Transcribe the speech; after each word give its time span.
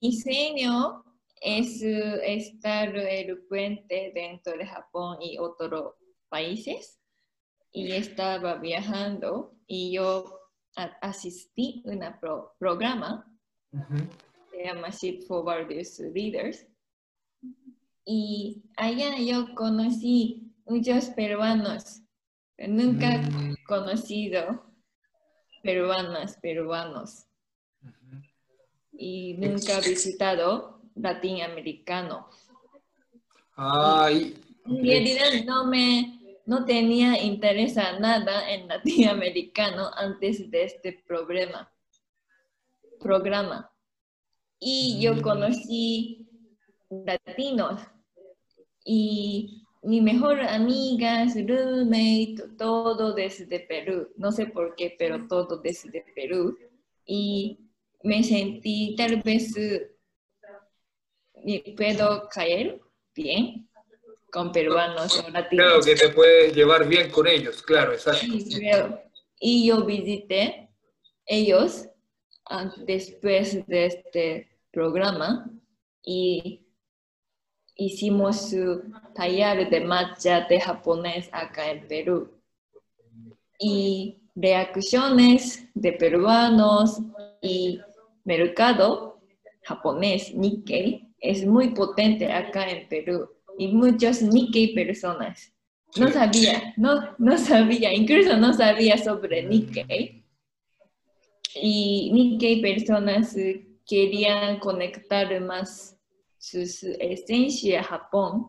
diseño 0.00 1.04
es 1.40 1.82
estar 1.82 2.96
el 2.96 3.38
puente 3.48 4.12
dentro 4.14 4.56
de 4.56 4.66
Japón 4.66 5.18
y 5.20 5.38
otros 5.38 5.94
países. 6.28 7.00
Y 7.72 7.92
estaba 7.92 8.56
viajando 8.56 9.54
y 9.66 9.92
yo 9.92 10.38
asistí 11.00 11.82
a 11.86 11.90
un 11.90 12.44
programa, 12.58 13.30
se 14.50 14.64
llama 14.64 14.88
Ship 14.90 15.22
for 15.26 15.44
Various 15.44 15.98
Leaders. 15.98 16.66
Y 18.04 18.62
allá 18.76 19.18
yo 19.18 19.54
conocí 19.54 20.54
muchos 20.64 21.10
peruanos. 21.10 22.02
Nunca 22.56 23.14
he 23.14 23.18
mm. 23.18 23.56
conocido 23.66 24.64
peruanas, 25.62 26.38
peruanos. 26.40 27.27
Y 28.98 29.34
nunca 29.38 29.78
he 29.78 29.88
visitado 29.88 30.82
latinoamericano. 30.96 32.28
Ay. 33.56 34.36
En 34.66 34.84
realidad 34.84 35.44
no 35.46 35.66
me 35.66 36.18
no 36.48 36.64
tenía 36.64 37.22
interés 37.22 37.76
a 37.76 37.98
nada 37.98 38.50
en 38.50 38.68
latinoamericano 38.68 39.90
antes 39.94 40.50
de 40.50 40.64
este 40.64 41.04
programa. 41.06 41.70
programa. 42.98 43.70
Y 44.58 44.98
yo 45.00 45.14
mm. 45.14 45.20
conocí 45.20 46.26
latinos 46.88 47.82
y 48.82 49.66
mi 49.82 50.00
mejor 50.00 50.40
amiga, 50.40 51.26
roommate, 51.26 52.36
todo 52.56 53.12
desde 53.12 53.60
Perú. 53.60 54.08
No 54.16 54.32
sé 54.32 54.46
por 54.46 54.74
qué, 54.74 54.96
pero 54.98 55.28
todo 55.28 55.58
desde 55.58 56.02
Perú. 56.14 56.56
Y 57.04 57.67
me 58.02 58.22
sentí 58.22 58.94
tal 58.96 59.22
vez 59.22 59.52
puedo 61.76 62.28
caer 62.28 62.80
bien 63.14 63.68
con 64.30 64.52
peruanos 64.52 65.18
o 65.18 65.30
latinos. 65.30 65.66
Claro, 65.66 65.80
que 65.82 65.94
te 65.94 66.08
puedes 66.10 66.54
llevar 66.54 66.86
bien 66.86 67.10
con 67.10 67.26
ellos, 67.26 67.62
claro, 67.62 67.92
exacto. 67.92 68.26
y 69.40 69.66
yo 69.66 69.84
visité 69.84 70.68
ellos 71.24 71.88
después 72.86 73.66
de 73.66 73.86
este 73.86 74.48
programa 74.70 75.50
y 76.02 76.66
hicimos 77.74 78.50
su 78.50 78.82
taller 79.14 79.68
de 79.70 79.80
matcha 79.80 80.46
de 80.48 80.60
japonés 80.60 81.28
acá 81.32 81.70
en 81.70 81.86
Perú. 81.86 82.32
Y 83.60 84.18
reacciones 84.34 85.68
de 85.74 85.92
peruanos 85.92 87.00
y 87.42 87.80
mercado 88.28 89.20
japonés 89.62 90.34
Nikkei 90.34 91.08
es 91.18 91.46
muy 91.46 91.70
potente 91.70 92.30
acá 92.30 92.68
en 92.68 92.86
Perú 92.88 93.28
y 93.56 93.68
muchos 93.68 94.22
Nikkei 94.22 94.74
personas. 94.74 95.52
No 95.96 96.12
sabía, 96.12 96.74
no, 96.76 97.16
no 97.18 97.38
sabía, 97.38 97.92
incluso 97.94 98.36
no 98.36 98.52
sabía 98.52 98.98
sobre 98.98 99.42
Nikkei. 99.42 100.22
Y 101.54 102.10
Nikkei 102.12 102.60
personas 102.60 103.34
querían 103.86 104.60
conectar 104.60 105.40
más 105.40 105.96
su 106.38 106.60
esencia 107.00 107.80
a 107.80 107.84
Japón 107.84 108.48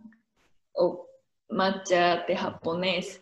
o 0.73 1.08
matcha 1.49 2.25
de 2.27 2.36
japonés. 2.36 3.21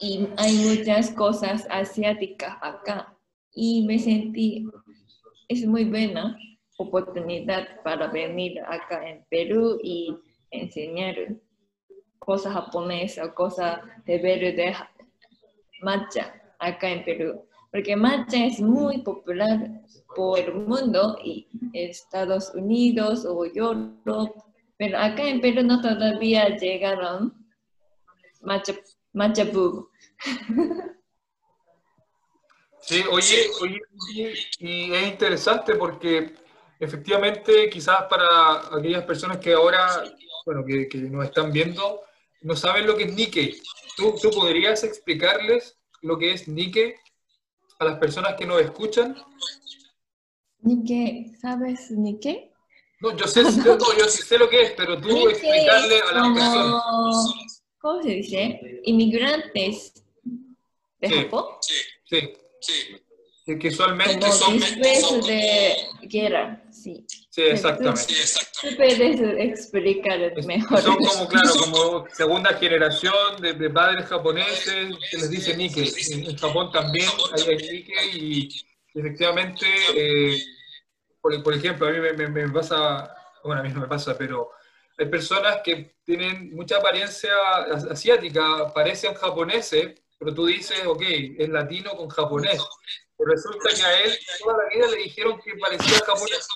Y 0.00 0.28
hay 0.36 0.54
muchas 0.56 1.10
cosas 1.12 1.66
asiáticas 1.70 2.58
acá. 2.60 3.15
Y 3.58 3.86
me 3.86 3.98
sentí, 3.98 4.68
es 5.48 5.66
muy 5.66 5.86
buena 5.86 6.38
oportunidad 6.76 7.82
para 7.82 8.06
venir 8.06 8.60
acá 8.60 9.08
en 9.08 9.24
Perú 9.30 9.78
y 9.82 10.14
enseñar 10.50 11.14
cosas 12.18 12.52
japonesas, 12.52 13.32
cosas 13.32 13.80
de 14.04 14.18
verde 14.18 14.74
matcha 15.80 16.34
acá 16.58 16.90
en 16.90 17.02
Perú. 17.06 17.46
Porque 17.72 17.96
matcha 17.96 18.44
es 18.44 18.60
muy 18.60 18.98
popular 18.98 19.80
por 20.14 20.38
el 20.38 20.54
mundo 20.54 21.16
y 21.24 21.48
Estados 21.72 22.54
Unidos 22.54 23.24
o 23.24 23.46
Europa, 23.46 24.44
pero 24.76 24.98
acá 24.98 25.26
en 25.26 25.40
Perú 25.40 25.62
no 25.62 25.80
todavía 25.80 26.54
llegaron 26.58 27.32
matcha, 28.42 28.74
matcha 29.14 29.44
boom. 29.44 29.88
Sí, 32.86 33.02
oye, 33.10 33.50
oye, 33.60 34.34
y 34.60 34.92
es 34.92 35.08
interesante 35.08 35.74
porque 35.74 36.34
efectivamente, 36.78 37.68
quizás 37.68 38.04
para 38.04 38.76
aquellas 38.76 39.04
personas 39.04 39.38
que 39.38 39.54
ahora, 39.54 40.04
bueno, 40.44 40.64
que, 40.64 40.88
nos 40.96 41.24
están 41.24 41.50
viendo, 41.50 42.02
no 42.42 42.54
saben 42.54 42.86
lo 42.86 42.96
que 42.96 43.04
es 43.04 43.14
Nike. 43.14 43.60
¿Tú, 43.96 44.14
¿Tú, 44.22 44.30
podrías 44.30 44.84
explicarles 44.84 45.76
lo 46.02 46.16
que 46.16 46.32
es 46.32 46.46
Nike 46.46 46.96
a 47.80 47.86
las 47.86 47.98
personas 47.98 48.34
que 48.34 48.46
nos 48.46 48.62
escuchan? 48.62 49.16
Nike, 50.60 51.32
¿sabes 51.40 51.90
Nike? 51.90 52.52
No, 53.00 53.16
yo 53.16 53.26
sé, 53.26 53.42
yo, 53.64 53.76
yo 53.98 54.04
sé 54.08 54.38
lo 54.38 54.48
que 54.48 54.62
es, 54.62 54.72
pero 54.76 55.00
tú 55.00 55.28
explicarle 55.28 56.00
a 56.00 56.12
las 56.12 56.38
personas. 56.38 57.52
¿Cómo 57.78 58.02
se 58.02 58.10
dice? 58.10 58.80
Inmigrantes 58.84 60.04
de 61.00 61.10
Japón. 61.10 61.44
Sí, 61.60 61.74
sí, 62.04 62.32
sí. 62.66 63.02
Que 63.60 63.68
usualmente 63.68 64.32
son... 64.32 64.58
de 64.58 65.76
guerra. 66.02 66.60
Sí, 66.72 67.06
sí 67.30 67.42
exactamente. 67.42 68.12
Tú 68.60 68.68
puedes 68.76 69.20
explicar 69.38 70.18
mejor. 70.44 70.80
Son 70.80 70.96
como, 70.96 71.28
claro, 71.28 71.50
como 71.60 72.06
segunda 72.12 72.54
generación 72.54 73.40
de, 73.40 73.52
de 73.52 73.70
padres 73.70 74.06
japoneses 74.06 74.96
que 75.10 75.16
les 75.16 75.30
dice 75.30 75.56
Nikkei. 75.56 75.92
En, 76.12 76.36
Japón 76.36 76.72
también 76.72 77.08
hay, 77.32 77.56
Nikkei 77.56 78.10
y 78.14 78.48
efectivamente, 78.98 79.66
eh, 79.94 80.42
por, 81.20 81.40
por, 81.44 81.54
ejemplo, 81.54 81.86
a 81.86 81.92
mí 81.92 81.98
me, 82.00 82.28
me, 82.28 82.48
pasa, 82.48 83.14
bueno, 83.44 83.60
a 83.60 83.64
mí 83.64 83.70
no 83.72 83.80
me 83.80 83.86
pasa, 83.86 84.18
pero 84.18 84.50
hay 84.98 85.06
personas 85.06 85.60
que 85.62 85.94
tienen 86.04 86.52
mucha 86.52 86.78
apariencia 86.78 87.30
asiática, 87.90 88.72
parecen 88.74 89.14
japoneses, 89.14 90.00
pero 90.18 90.34
tú 90.34 90.46
dices, 90.46 90.86
ok, 90.86 91.02
es 91.38 91.48
latino 91.48 91.96
con 91.96 92.08
japonés. 92.08 92.62
Pero 93.18 93.30
resulta 93.30 93.70
que 93.74 93.82
a 93.82 94.02
él 94.02 94.18
toda 94.38 94.56
la 94.58 94.68
vida 94.74 94.86
le 94.88 95.02
dijeron 95.02 95.40
que 95.40 95.54
parecía 95.56 95.98
japonés. 96.00 96.48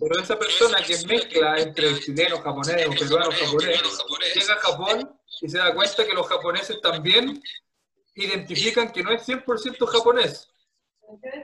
Pero 0.00 0.22
esa 0.22 0.38
persona 0.38 0.78
que 0.82 0.96
mezcla 1.06 1.58
entre 1.58 1.98
chileno, 2.00 2.40
japonés 2.40 2.86
o 2.86 2.90
peruano, 2.90 3.30
japonés, 3.30 4.34
llega 4.34 4.54
a 4.54 4.58
Japón 4.58 5.20
y 5.42 5.48
se 5.48 5.58
da 5.58 5.74
cuenta 5.74 6.04
que 6.04 6.14
los 6.14 6.26
japoneses 6.26 6.80
también 6.80 7.42
identifican 8.14 8.92
que 8.92 9.02
no 9.02 9.12
es 9.12 9.26
100% 9.26 9.86
japonés. 9.86 10.48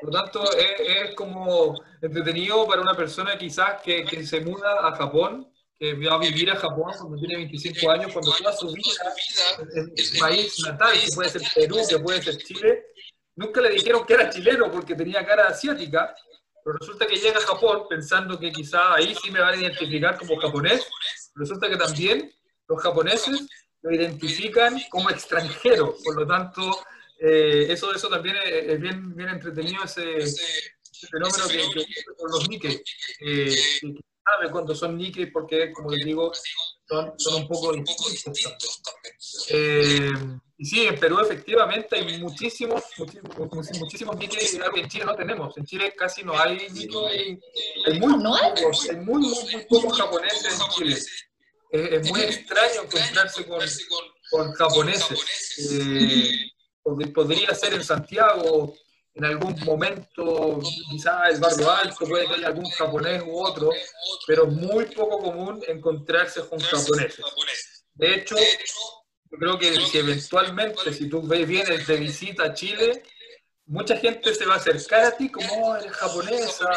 Por 0.00 0.12
lo 0.12 0.22
tanto, 0.22 0.44
es, 0.52 1.14
como 1.14 1.74
entretenido 2.00 2.66
para 2.66 2.82
una 2.82 2.94
persona 2.94 3.36
quizás 3.36 3.82
que, 3.82 4.04
que, 4.04 4.24
se 4.24 4.40
muda 4.40 4.86
a 4.86 4.94
Japón, 4.94 5.52
que 5.78 5.94
va 5.94 6.14
a 6.14 6.18
vivir 6.18 6.50
a 6.50 6.56
Japón 6.56 6.92
cuando 6.98 7.18
tiene 7.18 7.36
25 7.36 7.90
años, 7.90 8.12
cuando 8.12 8.32
toda 8.32 8.52
su 8.52 8.72
vida 8.72 9.14
en 9.74 10.04
su 10.04 10.18
país 10.18 10.58
natal, 10.64 10.92
que 10.98 11.12
puede 11.14 11.30
ser 11.30 11.42
Perú, 11.54 11.76
que 11.88 11.98
puede 11.98 12.22
ser 12.22 12.36
Chile, 12.38 12.86
nunca 13.34 13.60
le 13.60 13.70
dijeron 13.70 14.06
que 14.06 14.14
era 14.14 14.30
chileno 14.30 14.70
porque 14.70 14.94
tenía 14.94 15.24
cara 15.24 15.48
asiática, 15.48 16.14
pero 16.64 16.78
resulta 16.78 17.06
que 17.06 17.16
llega 17.16 17.38
a 17.38 17.42
Japón 17.42 17.82
pensando 17.88 18.38
que 18.38 18.50
quizá 18.50 18.94
ahí 18.94 19.14
sí 19.22 19.30
me 19.30 19.40
van 19.40 19.54
a 19.54 19.60
identificar 19.60 20.18
como 20.18 20.36
japonés. 20.36 20.86
Resulta 21.34 21.68
que 21.68 21.76
también 21.76 22.32
los 22.68 22.82
japoneses 22.82 23.46
lo 23.82 23.92
identifican 23.92 24.80
como 24.90 25.10
extranjero, 25.10 25.94
por 26.02 26.16
lo 26.16 26.26
tanto, 26.26 26.76
eh, 27.20 27.66
eso, 27.68 27.94
eso 27.94 28.08
también 28.08 28.36
es, 28.44 28.80
bien, 28.80 29.14
bien 29.14 29.28
entretenido 29.28 29.84
ese, 29.84 30.02
fenómeno 31.10 31.46
que, 31.48 31.84
que, 31.84 32.04
con 32.16 32.30
los 32.30 32.48
Nikkei, 32.48 32.82
eh, 33.20 33.54
que 33.80 34.00
sabe 34.26 34.50
cuando 34.50 34.74
son 34.74 34.96
Nikkei 34.96 35.26
porque, 35.26 35.72
como 35.72 35.90
les 35.90 36.04
digo, 36.04 36.32
son, 36.88 37.12
son 37.16 37.42
un 37.42 37.48
poco 37.48 37.72
distintos 37.72 38.82
eh, 39.50 40.10
y 40.58 40.64
sí, 40.64 40.86
en 40.86 40.98
Perú 40.98 41.20
efectivamente 41.20 41.96
hay 41.96 42.18
muchísimos, 42.18 42.82
muchísimos, 42.98 43.78
muchísimos 43.78 44.16
Nikkei 44.16 44.46
que 44.74 44.80
en 44.80 44.88
Chile 44.88 45.04
no 45.04 45.14
tenemos. 45.14 45.56
En 45.58 45.64
Chile 45.64 45.94
casi 45.96 46.22
no 46.22 46.38
hay 46.38 46.68
Nikkei, 46.70 47.38
hay 47.86 48.00
muy 48.00 48.22
pocos, 48.22 48.88
hay 48.88 48.96
muy, 48.96 49.20
muy, 49.20 49.66
pocos 49.68 49.98
japoneses 49.98 50.60
en 50.60 50.70
Chile. 50.70 50.96
Es, 51.72 52.10
muy 52.10 52.20
extraño 52.22 52.82
encontrarse 52.84 53.46
con, 53.46 53.60
con 54.30 54.52
japoneses. 54.52 55.58
Eh, 55.58 56.52
podría 57.12 57.54
ser 57.54 57.74
en 57.74 57.84
Santiago, 57.84 58.72
en 59.16 59.24
algún 59.24 59.58
momento, 59.64 60.60
quizás 60.90 61.30
el 61.30 61.40
barrio 61.40 61.70
alto, 61.70 62.06
puede 62.06 62.26
que 62.26 62.34
haya 62.34 62.48
algún 62.48 62.68
japonés 62.70 63.22
u 63.26 63.42
otro, 63.42 63.70
pero 64.26 64.46
muy 64.46 64.84
poco 64.86 65.18
común 65.18 65.62
encontrarse 65.66 66.46
con 66.46 66.58
japoneses. 66.60 67.24
De 67.94 68.14
hecho, 68.14 68.36
yo 68.36 69.38
creo 69.38 69.58
que 69.58 69.74
eventualmente, 69.98 70.92
si 70.92 71.08
tú 71.08 71.22
vienes 71.22 71.86
de 71.86 71.96
visita 71.96 72.44
a 72.44 72.54
Chile, 72.54 73.02
mucha 73.64 73.96
gente 73.96 74.34
se 74.34 74.44
va 74.44 74.54
a 74.54 74.58
acercar 74.58 75.06
a 75.06 75.16
ti 75.16 75.30
como 75.30 75.48
oh, 75.50 75.76
eres 75.76 75.92
japonesa, 75.92 76.70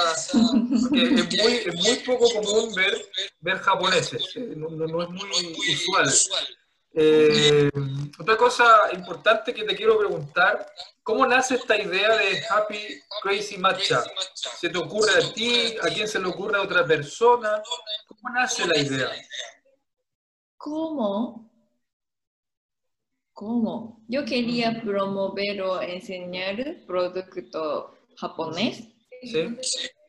porque 0.89 1.03
es 1.03 1.44
muy, 1.44 1.53
es 1.65 1.75
muy 1.75 1.95
poco 2.06 2.30
común 2.36 2.74
ver, 2.74 3.06
ver 3.41 3.57
japoneses, 3.59 4.24
eh, 4.36 4.53
no, 4.56 4.69
no, 4.69 5.03
es 5.03 5.09
muy 5.09 5.74
usual. 5.74 6.09
Eh, 7.01 7.69
otra 8.19 8.36
cosa 8.36 8.66
importante 8.94 9.54
que 9.54 9.63
te 9.63 9.74
quiero 9.74 9.98
preguntar, 9.98 10.69
¿cómo 11.01 11.25
nace 11.25 11.56
esta 11.56 11.81
idea 11.81 12.18
de 12.18 12.42
Happy 12.50 12.78
Crazy 13.24 13.57
Matcha? 13.57 14.04
¿Se 14.34 14.69
te 14.69 14.78
ocurre 14.78 15.12
a 15.13 15.34
ti? 15.34 15.78
¿A 15.81 15.88
quién 15.88 16.10
se 16.10 16.19
le 16.19 16.28
ocurre 16.28 16.57
a 16.57 16.62
otra 16.62 16.86
persona? 16.86 17.63
¿Cómo 18.06 18.34
nace 18.36 18.68
la 18.68 18.78
idea? 18.78 19.12
¿Cómo? 20.57 21.50
¿Cómo? 23.31 24.04
Yo 24.10 24.25
quería 24.25 24.81
promover 24.84 25.62
o 25.62 25.81
enseñar 25.81 26.57
producto 26.86 27.96
japonés. 28.18 28.84
Sí. 29.22 29.57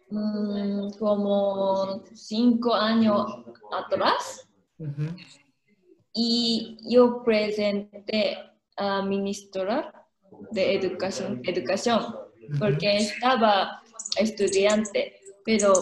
Mm, 0.09 0.91
como 0.99 2.03
cinco 2.17 2.75
años 2.75 3.27
atrás. 3.71 4.49
Y 6.13 6.79
yo 6.89 7.23
presenté 7.23 8.39
a 8.77 9.03
ministra 9.03 10.07
de 10.51 10.75
educación, 10.75 11.43
educación 11.45 12.17
porque 12.59 12.97
estaba 12.97 13.83
estudiante, 14.17 15.21
pero 15.45 15.73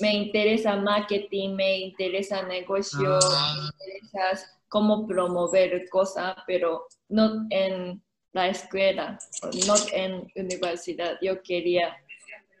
me 0.00 0.14
interesa 0.14 0.76
marketing, 0.76 1.54
me 1.54 1.78
interesa 1.78 2.42
negocio, 2.42 3.18
ah. 3.22 3.54
me 3.56 3.94
interesa 3.94 4.46
cómo 4.68 5.06
promover 5.06 5.88
cosas, 5.88 6.36
pero 6.46 6.86
no 7.08 7.46
en 7.50 8.02
la 8.32 8.48
escuela, 8.48 9.18
no 9.66 9.74
en 9.92 10.26
universidad. 10.34 11.16
Yo 11.22 11.40
quería 11.42 11.96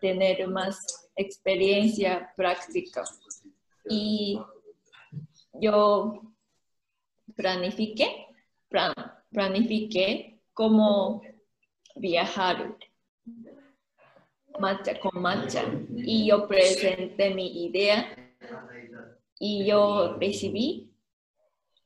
tener 0.00 0.46
más 0.48 1.10
experiencia 1.16 2.32
práctica. 2.36 3.02
Y 3.88 4.40
yo 5.54 6.33
planifiqué, 7.36 8.26
plan, 8.68 8.92
planifiqué 9.30 10.40
cómo 10.52 11.22
viajar 11.96 12.76
marcha 14.58 14.98
con 15.00 15.20
marcha 15.20 15.64
y 15.96 16.26
yo 16.28 16.46
presenté 16.46 17.34
mi 17.34 17.64
idea 17.64 18.14
y 19.38 19.66
yo 19.66 20.16
recibí 20.20 20.94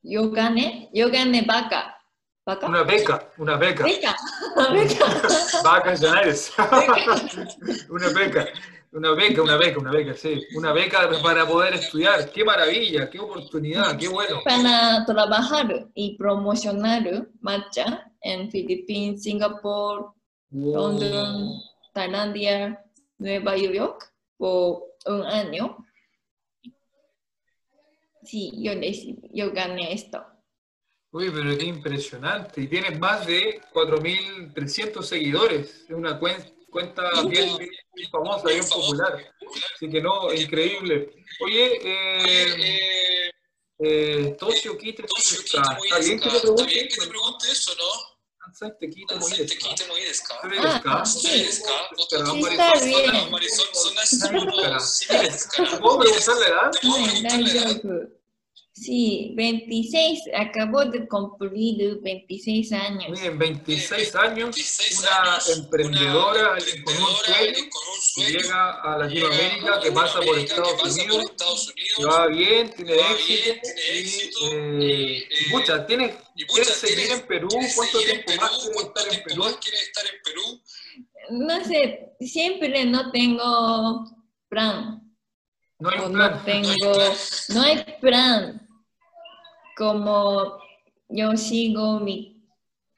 yo 0.01 0.31
gané, 0.31 0.89
yo 0.93 1.09
gané 1.09 1.41
vaca. 1.41 1.95
¿Vaca? 2.45 2.65
Una 2.65 2.83
beca, 2.83 3.29
una 3.37 3.57
beca. 3.57 3.83
Beca. 3.83 4.15
Vaca 5.63 5.93
ya 5.93 6.21
eres. 6.21 6.51
una 7.89 8.09
beca, 8.09 8.47
una 8.91 9.11
beca, 9.13 9.41
una 9.41 9.57
beca, 9.57 9.79
una 9.79 9.91
beca, 9.91 10.13
sí. 10.15 10.41
Una 10.55 10.73
beca 10.73 11.09
para 11.21 11.45
poder 11.45 11.75
estudiar. 11.75 12.31
Qué 12.31 12.43
maravilla, 12.43 13.09
qué 13.09 13.19
oportunidad, 13.19 13.97
qué 13.97 14.07
bueno. 14.07 14.41
Para 14.43 15.05
trabajar 15.05 15.87
y 15.93 16.17
promocionar 16.17 17.27
marcha 17.41 18.11
en 18.21 18.49
Filipinas, 18.49 19.23
Singapur, 19.23 20.13
London, 20.51 21.53
Tailandia, 21.93 22.83
Nueva 23.17 23.55
York 23.57 24.11
por 24.37 24.83
un 25.05 25.23
año 25.23 25.77
sí, 28.29 28.51
yo, 28.57 28.73
yo 29.33 29.51
gané 29.51 29.93
esto. 29.93 30.23
Uy, 31.11 31.31
pero 31.33 31.57
qué 31.57 31.65
impresionante. 31.65 32.61
Y 32.61 32.67
tienes 32.67 32.99
más 32.99 33.25
de 33.25 33.61
4.300 33.73 35.01
seguidores. 35.01 35.85
Es 35.85 35.89
una 35.89 36.19
cuenta, 36.19 36.47
cuenta 36.69 37.09
bien, 37.23 37.57
bien 37.57 38.09
famosa, 38.11 38.47
bien 38.49 38.67
popular. 38.67 39.33
Así 39.75 39.89
que 39.89 40.01
no, 40.01 40.33
increíble. 40.33 41.09
Oye, 41.41 41.79
eh, 41.83 42.55
eh, 42.57 43.31
eh 43.79 44.35
Tocio 44.39 44.77
está, 44.77 45.61
¿está 45.83 45.99
bien 45.99 46.19
que 46.19 46.29
te 46.29 46.39
pregunte, 46.39 46.87
te? 46.89 47.85
Te 48.79 48.87
muy 49.17 49.31
desca. 49.31 50.41
Te 50.41 50.49
desca. 50.49 51.89
Está 51.97 52.83
bien. 52.85 53.11
Te? 57.81 58.18
Sí, 58.79 59.33
26, 59.35 60.21
acabo 60.33 60.85
de 60.85 61.05
cumplir 61.05 61.99
26 62.01 62.71
años. 62.71 63.09
Miren, 63.09 63.37
26 63.37 64.15
años, 64.15 64.55
26 64.55 65.05
años 65.05 65.47
una 65.49 65.57
emprendedora, 65.57 66.51
una 66.51 66.59
emprendedora 66.59 66.85
con, 66.85 67.63
un 67.63 67.69
con 67.69 67.81
un 67.89 68.01
sueño, 68.01 68.39
llega 68.39 68.81
a 68.81 68.97
Latinoamérica, 68.99 69.79
que 69.81 69.91
pasa, 69.91 70.21
por 70.21 70.39
Estados, 70.39 70.71
que 70.71 70.81
pasa 70.81 70.93
Unidos, 70.93 71.17
por 71.17 71.31
Estados, 71.31 71.73
Unidos, 71.73 71.97
que 71.97 72.05
va 72.05 72.27
bien, 72.27 72.73
tiene 72.73 72.95
va 72.95 73.11
éxito, 73.11 73.35
bien, 73.43 73.61
tiene 73.61 73.99
éxito, 73.99 74.39
y, 74.45 74.85
eh, 74.85 75.27
muchas, 75.51 75.87
tiene, 75.87 76.15
y 76.35 76.45
muchas, 76.45 76.67
eh, 76.67 76.71
eh, 76.71 76.87
seguir 76.87 77.11
en 77.11 77.27
Perú, 77.27 77.49
¿cuánto 77.75 77.99
tiempo, 77.99 78.31
más, 78.39 78.69
cuánto 78.73 79.01
estar 79.01 79.59
quieres 79.59 79.81
estar 79.81 80.05
en 80.05 80.21
Perú? 80.23 80.61
No 81.31 81.65
sé, 81.65 82.13
siempre 82.21 82.85
no 82.85 83.11
tengo 83.11 84.05
plan. 84.47 85.03
No 85.79 85.89
hay 85.89 85.97
plan. 85.97 86.31
No 86.31 86.43
tengo, 86.45 87.13
no 87.49 87.61
hay 87.61 87.85
plan 87.99 88.68
como 89.79 90.59
yo 91.07 91.37
sigo 91.37 92.01
mi, 92.01 92.43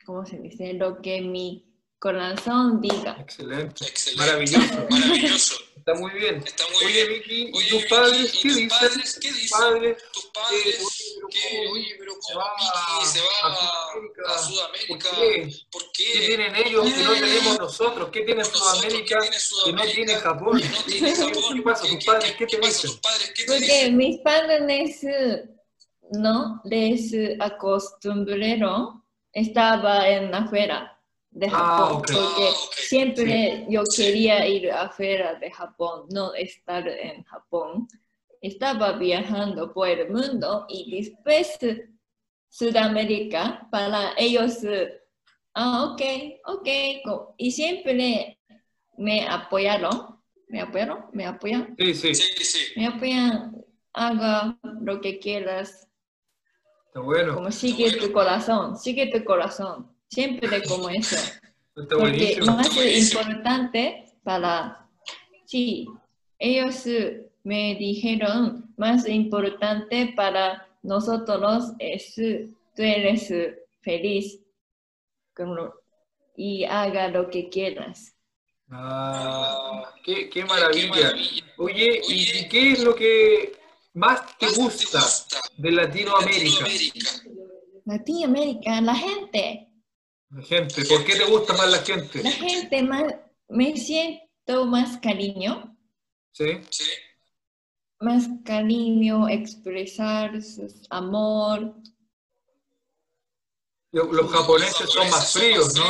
¿cómo 0.04 0.26
se 0.26 0.40
dice? 0.40 0.74
Lo 0.74 1.00
que 1.00 1.22
mi 1.22 1.64
corazón 2.00 2.82
diga. 2.82 3.18
Excelente, 3.20 3.86
Excelente. 3.86 4.26
maravilloso, 4.26 4.88
maravilloso. 4.90 5.56
Está 5.78 5.94
muy 5.96 6.12
bien. 6.12 6.44
Está 6.46 6.64
muy 6.74 6.86
oye, 6.86 7.08
bien. 7.08 7.22
Vicky, 7.22 7.52
¿y 7.54 7.70
tus 7.70 7.86
padres 7.86 8.40
qué 8.42 8.48
dicen? 8.50 8.70
Padres, 8.70 9.20
¿qué 9.22 9.32
dicen? 9.32 9.60
Padres, 9.60 9.98
tus 10.12 10.26
padres, 10.28 11.18
que, 11.30 11.68
oye, 11.68 11.96
pero 12.00 12.14
como 12.20 12.40
Vicky 12.40 13.06
se 13.06 13.20
va 13.20 14.34
a 14.34 14.40
Sudamérica, 14.40 14.88
¿por 14.88 15.20
qué? 15.20 15.50
¿Por 15.72 15.92
qué? 15.92 16.04
¿Qué 16.14 16.20
tienen 16.28 16.56
ellos 16.56 16.94
que 16.94 17.04
no 17.04 17.14
tenemos 17.14 17.60
nosotros? 17.60 18.10
¿Qué 18.12 18.22
tiene 18.22 18.44
Sudamérica 18.44 19.20
que 19.66 19.74
no 19.74 19.84
tiene 19.84 20.16
Japón? 20.16 20.62
¿Qué 20.88 21.62
pasa? 21.64 21.88
¿Tus 21.88 22.06
padres 22.06 22.36
qué 22.38 22.48
te 22.48 22.58
dicen? 22.58 22.92
Porque 23.48 23.92
mis 23.92 24.20
padres 24.22 24.62
no 26.12 26.62
les 26.66 27.14
acostumbraron, 27.40 29.04
estaba 29.34 30.08
en 30.10 30.34
afuera 30.34 30.98
de 31.32 31.48
ah, 31.48 31.50
Japón, 31.50 32.02
porque 32.02 32.52
siempre 32.74 33.66
yo 33.70 33.84
quería 33.96 34.46
ir 34.48 34.72
afuera 34.72 35.36
de 35.36 35.50
Japón, 35.50 36.08
no 36.10 36.34
estar 36.34 36.88
en 36.88 37.24
Japón. 37.24 37.88
Estaba 38.42 38.94
viajando 38.94 39.72
por 39.74 39.88
el 39.88 40.10
mundo 40.10 40.66
y 40.68 40.98
después 40.98 41.58
Sudamérica, 42.50 43.68
para 43.72 44.14
ellos, 44.18 44.58
ah, 45.54 45.94
ok, 45.94 46.02
ok, 46.46 46.68
y 47.38 47.52
siempre 47.52 48.38
me 48.98 49.28
apoyaron, 49.28 50.20
me 50.50 50.60
apoyaron, 50.60 51.06
me 51.14 51.26
apoyan. 51.26 51.76
Sí, 51.80 51.94
sí, 51.94 52.14
sí, 52.14 52.44
sí. 52.44 52.60
Me 52.76 52.88
apoyan, 52.88 53.56
haga 53.94 54.60
lo 54.82 55.00
que 55.00 55.20
quieras, 55.20 55.88
Está 56.92 57.00
bueno. 57.00 57.36
Como 57.36 57.50
sigue 57.54 57.90
tu 57.94 58.12
corazón, 58.12 58.78
sigue 58.78 59.08
tu 59.08 59.24
corazón. 59.24 59.90
Siempre 60.10 60.62
como 60.64 60.90
eso. 60.90 61.16
Está 61.74 61.96
Porque 61.96 62.38
más 62.46 62.68
importante 62.76 64.04
para, 64.24 64.90
sí, 65.46 65.88
ellos 66.38 66.84
me 67.46 67.76
dijeron, 67.76 68.74
más 68.76 69.08
importante 69.08 70.12
para 70.18 70.68
nosotros 70.84 71.72
es, 71.80 72.14
tú 72.14 72.84
eres 72.84 73.34
feliz 73.80 74.42
y 76.36 76.66
haga 76.66 77.08
lo 77.08 77.30
que 77.30 77.48
quieras. 77.48 78.18
Ah, 78.70 79.94
qué, 80.04 80.30
qué, 80.30 80.44
maravilla. 80.44 81.14
Oye, 81.58 82.02
¿y 82.06 82.50
qué 82.50 82.74
es 82.74 82.84
lo 82.84 82.94
que 82.96 83.61
más 83.94 84.38
te 84.38 84.50
gusta 84.52 85.00
de 85.58 85.72
Latinoamérica? 85.72 86.66
Latinoamérica, 87.86 88.82
la 88.82 88.96
gente. 88.96 89.68
La 90.30 90.42
gente, 90.44 90.86
¿por 90.86 91.04
qué 91.04 91.16
te 91.16 91.26
gusta 91.26 91.54
más 91.54 91.70
la 91.70 91.80
gente? 91.80 92.24
La 92.24 92.32
gente, 92.32 92.84
más, 92.84 93.16
me 93.50 93.76
siento 93.76 94.66
más 94.66 94.98
cariño. 94.98 95.78
Sí. 96.32 96.62
Sí. 96.70 96.86
Más 98.00 98.28
cariño, 98.46 99.28
expresar 99.28 100.42
su 100.42 100.68
amor. 100.90 101.76
Los 103.92 104.32
japoneses 104.32 104.90
son 104.90 105.10
más 105.10 105.34
fríos, 105.34 105.76
¿no? 105.76 105.84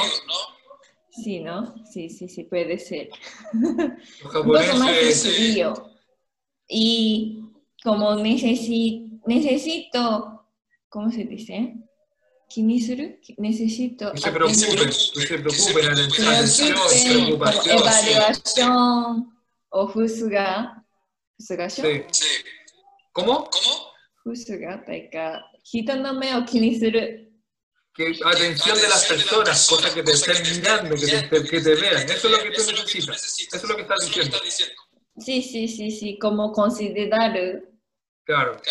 Sí, 1.11 1.39
¿no? 1.39 1.85
Sí, 1.85 2.09
sí, 2.09 2.27
sí, 2.27 2.43
puede 2.45 2.79
ser. 2.79 3.09
Los 3.53 4.31
japoneses... 4.31 4.43
Un 4.43 4.43
poco 4.43 4.77
más 4.79 5.21
frío. 5.21 5.73
Y 6.67 7.40
como 7.83 8.15
necesi 8.15 9.11
necesito, 9.25 10.45
¿cómo 10.89 11.11
se 11.11 11.23
dice? 11.23 11.75
Kinisuru, 12.47 13.17
necesito. 13.37 14.11
Que 14.11 14.17
se 14.19 14.31
preocupen, 14.31 14.89
que 14.89 15.21
se 15.21 15.37
preocupen, 15.39 15.85
atención, 15.89 16.75
preocupación. 17.25 17.77
Evaluación 17.77 19.33
o 19.69 19.87
fusuga. 19.87 20.85
¿Fusuga? 21.37 21.69
Sí. 21.69 21.81
¿Cómo? 23.13 23.49
¿Cómo? 23.49 23.91
Fusuga, 24.23 24.83
taika. 24.85 25.45
O 25.53 26.45
kinisuru. 26.45 27.31
Que 27.93 28.19
atención 28.25 28.77
de 28.77 28.87
las 28.87 29.05
personas, 29.05 29.67
cosa 29.67 29.93
que 29.93 30.03
te 30.03 30.11
estén 30.11 30.57
mirando, 30.57 30.95
que 30.95 31.61
te, 31.61 31.75
vean. 31.75 32.03
Eso 32.03 32.27
es 32.27 32.31
lo 32.31 32.37
que 32.37 32.51
tú 32.51 32.61
necesitas. 32.71 33.23
Eso 33.23 33.57
es 33.57 33.63
lo 33.63 33.75
que 33.75 33.81
estás 33.81 34.05
diciendo. 34.05 34.37
Sí, 35.17 35.41
sí, 35.41 35.67
sí, 35.67 35.91
sí. 35.91 36.17
Como 36.19 36.51
considerar 36.51 37.37
Claro. 38.31 38.61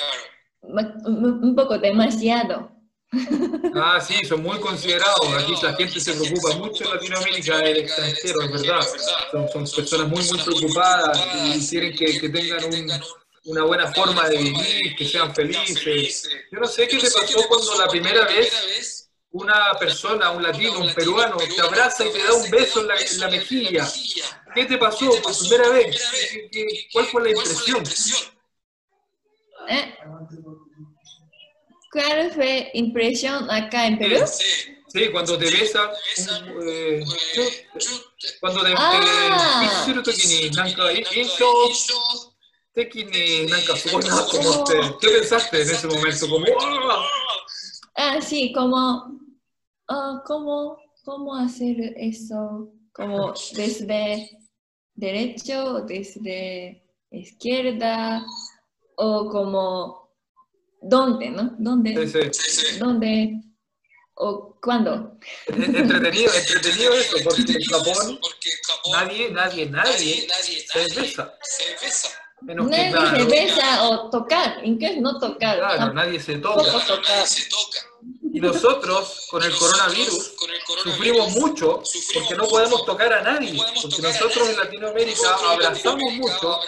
un 0.62 1.54
poco 1.54 1.78
demasiado. 1.78 2.70
Ah, 3.74 4.00
sí, 4.00 4.24
son 4.24 4.42
muy 4.42 4.58
considerados. 4.60 5.20
Aquí 5.36 5.52
la 5.62 5.74
gente 5.74 5.98
se 6.00 6.12
preocupa 6.14 6.54
mucho 6.56 6.84
en 6.84 6.90
Latinoamérica 6.94 7.58
del 7.58 7.76
extranjero, 7.78 8.42
es 8.42 8.52
verdad. 8.52 8.86
Son, 9.32 9.48
son 9.66 9.76
personas 9.76 10.08
muy, 10.08 10.22
muy 10.24 10.38
preocupadas 10.38 11.20
y 11.56 11.68
quieren 11.68 11.96
que, 11.96 12.20
que 12.20 12.28
tengan 12.28 12.64
un- 12.64 12.92
una 13.44 13.64
buena 13.64 13.92
forma 13.92 14.28
de 14.28 14.36
vivir, 14.38 14.94
que 14.96 15.04
sean 15.08 15.34
felices. 15.34 16.28
Yo 16.52 16.60
no 16.60 16.66
sé 16.68 16.86
qué 16.86 16.98
te 16.98 17.10
pasó 17.10 17.38
cuando 17.48 17.78
la 17.78 17.88
primera 17.88 18.24
vez 18.26 19.10
una 19.32 19.74
persona, 19.78 20.30
un 20.30 20.42
latino, 20.42 20.78
un 20.80 20.92
peruano, 20.94 21.36
te 21.38 21.60
abraza 21.62 22.04
y 22.06 22.12
te 22.12 22.22
da 22.22 22.34
un 22.34 22.50
beso 22.50 22.80
en 22.80 22.88
la, 22.88 22.94
en 22.96 23.18
la 23.20 23.28
mejilla. 23.28 23.88
¿Qué 24.54 24.66
te 24.66 24.76
pasó 24.78 25.10
por 25.22 25.36
primera 25.38 25.68
vez? 25.70 26.00
¿Qué- 26.30 26.48
qué- 26.52 26.88
¿Cuál 26.92 27.06
fue 27.06 27.22
la 27.24 27.30
impresión? 27.30 27.82
¿Eh? 29.70 29.94
¿Cuál 31.92 32.32
fue 32.32 32.70
impresión 32.74 33.48
acá 33.50 33.86
en 33.86 33.98
Perú? 33.98 34.16
Eh, 34.16 34.26
sí, 34.26 35.10
cuando 35.12 35.38
te 35.38 35.44
besan, 35.44 35.90
eh, 36.62 37.04
cuando 38.40 38.62
te 38.62 38.74
ah. 38.76 39.86
te 44.64 44.98
¿Qué 45.00 45.08
pensaste 45.08 45.62
en 45.62 45.70
ese 45.70 45.86
momento? 45.86 46.28
Como 46.28 46.46
ah, 46.60 47.06
ah 47.96 48.20
sí, 48.20 48.52
como 48.52 49.20
ah, 49.88 50.22
cómo 50.26 50.78
cómo 51.04 51.36
hacer 51.36 51.76
eso 51.96 52.72
como 52.92 53.34
desde 53.54 54.30
derecho, 54.94 55.80
desde 55.86 56.82
izquierda, 57.10 58.24
o 59.02 59.30
como, 59.30 60.10
¿dónde, 60.82 61.30
no? 61.30 61.54
¿Dónde? 61.58 62.06
Sí, 62.06 62.20
sí. 62.32 62.78
¿Dónde? 62.78 63.40
¿O 64.14 64.58
cuándo? 64.60 65.16
Entretenido, 65.46 66.30
entretenido 66.34 66.92
eso, 66.92 67.16
porque 67.24 67.52
en 67.52 67.64
Japón 67.64 68.20
nadie, 68.92 69.30
nadie, 69.30 69.66
nadie 69.70 70.28
se 70.66 71.00
besa. 71.00 71.34
Menos 72.42 72.68
que 72.68 72.76
Nadie 72.76 72.90
claro, 72.92 73.16
se 73.16 73.24
besa 73.24 73.82
o 73.84 74.10
tocar, 74.10 74.60
incluso 74.64 75.00
no 75.00 75.18
tocar, 75.18 75.58
claro, 75.58 75.94
nadie 75.94 76.20
se 76.20 76.36
toca. 76.36 76.62
tocar. 76.86 77.26
Y 78.32 78.40
nosotros, 78.40 79.28
con 79.30 79.42
el 79.42 79.56
coronavirus, 79.56 80.34
sufrimos 80.82 81.32
mucho 81.36 81.82
porque 82.14 82.34
no 82.36 82.46
podemos 82.48 82.84
tocar 82.84 83.12
a 83.14 83.22
nadie. 83.22 83.58
Porque 83.80 84.02
nosotros 84.02 84.48
en 84.50 84.56
Latinoamérica 84.58 85.36
abrazamos 85.52 86.12
mucho 86.12 86.60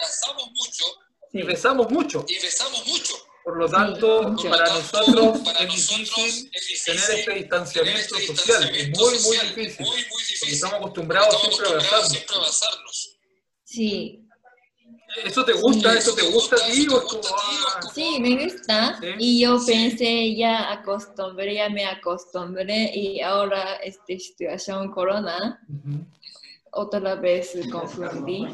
y 1.33 1.41
besamos 1.43 1.89
mucho. 1.91 2.25
y 2.27 2.35
besamos 2.39 2.87
mucho. 2.87 3.13
Por 3.43 3.57
lo 3.57 3.67
tanto, 3.67 4.23
mucho. 4.23 4.49
para 4.49 4.65
nosotros 4.73 5.39
Para 5.39 5.59
es 5.59 5.65
nosotros 5.67 5.97
difícil 5.97 6.49
es 6.53 6.67
difícil 6.67 6.85
tener 6.85 7.09
este 7.19 7.23
tener 7.23 7.39
distanciamiento 7.41 8.15
este 8.17 8.35
social. 8.35 8.63
Es 8.75 8.89
muy, 8.97 9.13
muy 9.19 9.37
difícil. 9.37 9.85
Muy, 9.85 9.95
muy 9.95 10.03
Porque 10.09 10.23
difícil. 10.23 10.53
estamos 10.53 10.75
acostumbrados 10.77 11.27
Estamos 11.35 11.55
siempre 11.55 11.67
a 11.67 11.75
acostumbrados 11.75 12.05
abrazarnos. 12.05 12.11
siempre 12.11 12.35
a 12.35 12.37
abrazarnos. 12.37 13.17
Sí, 13.65 14.19
¿Eso 15.25 15.45
te 15.45 15.53
gusta? 15.53 15.91
Sí. 15.91 15.97
¿Eso 15.99 16.15
te 16.15 16.21
gusta 16.23 16.55
a 16.55 16.71
ti? 16.71 16.87
¿O 16.89 16.97
es 16.97 17.03
como, 17.03 17.21
ah, 17.37 17.79
Sí, 17.93 18.17
me 18.19 18.43
gusta. 18.45 18.97
Sí. 18.99 19.07
Y 19.19 19.41
yo 19.41 19.57
pensé, 19.65 20.35
ya 20.35 20.71
acostumbré, 20.71 21.53
ya 21.55 21.69
me 21.69 21.85
acostumbré. 21.85 22.91
Y 22.95 23.21
ahora, 23.21 23.75
esta 23.83 24.05
situación 24.07 24.89
corona, 24.91 25.59
otra 26.71 27.15
vez 27.15 27.51
confundí. 27.71 28.47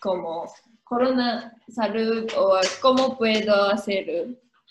Como 0.00 0.52
corona, 0.90 1.54
salud, 1.72 2.26
o 2.36 2.60
cómo 2.82 3.16
puedo 3.16 3.54
hacer 3.70 4.26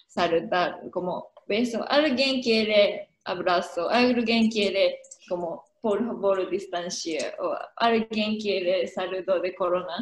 saludar, 0.05 0.81
como 0.91 1.31
beso. 1.47 1.85
Alguien 1.89 2.41
quiere 2.41 3.07
abrazo, 3.23 3.89
alguien 3.89 4.51
quiere 4.51 4.99
como 5.29 5.63
por 5.81 6.05
favor 6.05 6.49
distancia, 6.49 7.33
o 7.39 7.55
alguien 7.77 8.37
quiere 8.37 8.85
saludo 8.87 9.39
de 9.39 9.55
corona. 9.55 9.97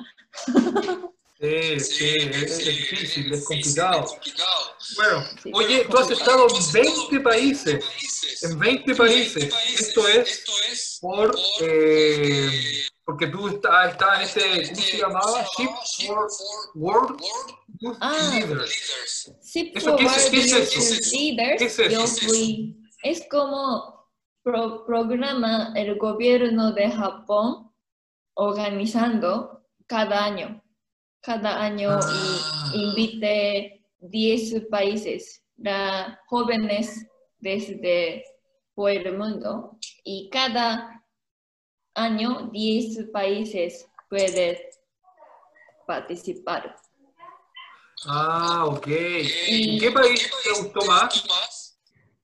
Sí, 1.39 1.79
sí, 1.79 2.15
es, 2.17 2.65
difícil, 2.65 3.31
es 3.31 3.45
complicado. 3.45 4.07
Bueno, 4.95 5.23
oye, 5.53 5.85
tú 5.87 5.95
has 5.99 6.09
estado 6.09 6.47
en 6.49 6.73
20 6.73 7.19
países. 7.19 7.85
En 8.41 8.57
20 8.57 8.95
países. 8.95 9.53
Esto 9.79 10.07
es 10.07 10.29
Esto 10.31 10.51
es 10.71 10.97
por. 10.99 11.35
eh, 11.61 12.87
porque 13.07 13.27
tú 13.27 13.47
estás 13.47 13.91
estás 13.93 14.17
en 14.17 14.21
este. 14.25 14.67
¿Cómo 14.73 14.81
se 14.81 14.97
llamaba? 14.97 15.45
Ship 15.57 15.69
for 16.07 16.27
World 16.75 17.21
Youth 17.79 17.97
Ah. 18.01 18.31
Leaders. 18.33 19.31
Sí, 19.41 19.71
¿Eso 19.73 19.95
qué 19.95 20.03
es- 20.03 20.29
qué 20.29 20.37
es 20.39 20.51
Youth 20.51 20.99
eso? 20.99 21.15
Leaders, 21.15 21.57
¿Qué 21.59 21.65
es 21.65 21.79
eso? 21.79 21.89
yo 21.89 22.05
fui, 22.05 22.77
es 23.03 23.25
como 23.31 24.05
pro- 24.43 24.85
programa 24.85 25.71
el 25.75 25.97
gobierno 25.97 26.73
de 26.73 26.91
Japón 26.91 27.71
organizando 28.33 29.63
cada 29.87 30.25
año, 30.25 30.61
cada 31.21 31.61
año 31.63 31.91
Ah. 32.01 32.71
y 32.75 32.83
invite 32.89 33.85
10 33.99 34.67
países, 34.69 35.41
la 35.55 36.19
jóvenes 36.27 37.07
desde 37.39 38.23
por 38.75 38.91
el 38.91 39.17
mundo 39.17 39.77
y 40.03 40.29
cada 40.29 40.96
año 41.97 42.49
10 42.51 43.09
países 43.11 43.87
pueden 44.09 44.57
participar. 45.85 46.75
Ah, 48.05 48.65
ok. 48.67 48.87
¿Y 49.47 49.79
qué 49.79 49.91
país 49.91 50.29
te 50.43 50.61
gustó 50.61 50.85
más? 50.85 51.73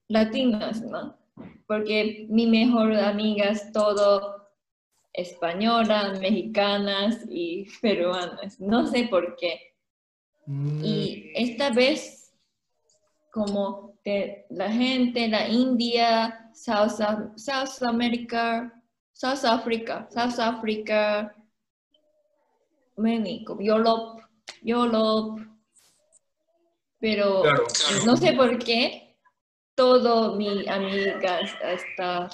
latinas, 0.08 0.82
¿no? 0.82 1.16
Porque 1.66 2.26
mi 2.28 2.46
mejor 2.46 2.94
amiga 2.94 3.46
es 3.46 3.72
todo 3.72 4.48
española, 5.12 6.14
mexicanas 6.20 7.20
y 7.28 7.66
peruanas. 7.80 8.60
No 8.60 8.86
sé 8.86 9.08
por 9.08 9.34
qué. 9.36 9.58
Mm, 10.46 10.84
Y 10.84 11.32
esta 11.34 11.70
vez, 11.70 12.32
como 13.32 13.98
de 14.04 14.44
la 14.50 14.70
gente, 14.70 15.26
la 15.28 15.48
India, 15.48 16.50
South, 16.54 17.00
South 17.36 17.82
America, 17.82 18.72
South 19.14 19.44
Africa, 19.44 20.06
South 20.10 20.38
Africa, 20.38 21.34
many, 22.96 23.44
Europe, 23.60 24.22
Europe, 24.62 25.46
pero 27.00 27.42
Claro. 27.42 27.64
no 28.04 28.16
sé 28.16 28.32
por 28.32 28.58
qué 28.58 29.16
todo 29.74 30.34
mi 30.36 30.68
amigas 30.68 31.50
estaban 31.62 32.28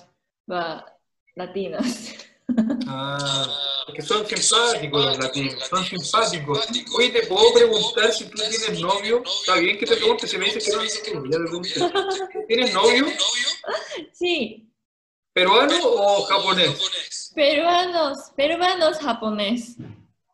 latinas. 1.37 2.15
Ah, 2.93 3.47
porque 3.87 4.03
son 4.03 4.27
simpáticos 4.27 5.05
los 5.07 5.19
latinos, 5.19 5.55
son 5.69 5.85
simpáticos. 5.85 6.67
Oye, 6.97 7.11
¿te 7.11 7.27
puedo 7.29 7.53
preguntar 7.55 8.13
si 8.13 8.25
tú 8.25 8.37
tienes 8.37 8.81
novio? 8.81 9.23
Está 9.23 9.55
bien 9.55 9.79
que 9.79 9.87
te 9.87 9.97
pregunte, 9.97 10.27
si 10.27 10.37
me 10.37 10.47
dices 10.47 10.65
que 10.65 10.73
no, 10.75 11.25
ya 11.25 11.37
te 11.39 11.39
pregunté. 11.39 11.71
¿Tienes 12.49 12.75
novio? 12.75 13.07
Sí, 14.13 14.70
¿Peruano 15.33 15.77
o 15.83 16.23
japonés? 16.25 17.33
Peruanos, 17.35 18.19
peruanos 18.37 18.99
japonés. 18.99 19.77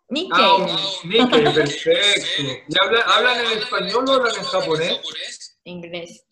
Nikkei. 0.09 0.31
Ah, 0.41 0.57
un 0.57 1.11
Nikkei, 1.11 1.55
perfecto. 1.55 2.41
¿Y 2.69 2.75
hablan, 2.81 3.03
hablan 3.07 3.47
en 3.47 3.59
español 3.59 4.05
o 4.09 4.13
hablan 4.13 4.37
en 4.37 4.45
japonés? 4.45 5.01
inglés. 5.65 6.25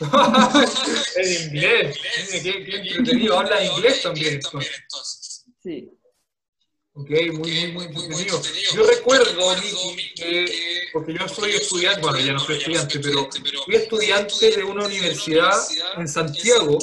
en 1.16 1.42
inglés. 1.42 1.98
Qué, 2.30 2.42
qué 2.42 2.76
entretenido. 2.76 3.38
Habla 3.38 3.64
inglés 3.64 4.02
también. 4.02 4.34
entonces. 4.34 4.82
entonces. 4.82 5.44
Sí. 5.62 5.90
Ok, 6.94 7.10
muy, 7.32 7.72
muy, 7.72 7.88
muy 7.88 7.94
entretenido. 7.94 8.40
Yo 8.74 8.82
recuerdo, 8.84 9.56
Miki, 9.56 10.14
que, 10.14 10.88
porque 10.92 11.14
yo 11.14 11.26
soy 11.26 11.52
estudiante, 11.52 12.00
bueno, 12.02 12.18
ya 12.18 12.34
no 12.34 12.38
soy 12.38 12.58
estudiante, 12.58 13.00
pero 13.00 13.28
fui 13.64 13.76
estudiante 13.76 14.50
de 14.50 14.62
una 14.62 14.84
universidad 14.84 15.58
en 15.96 16.06
Santiago, 16.06 16.78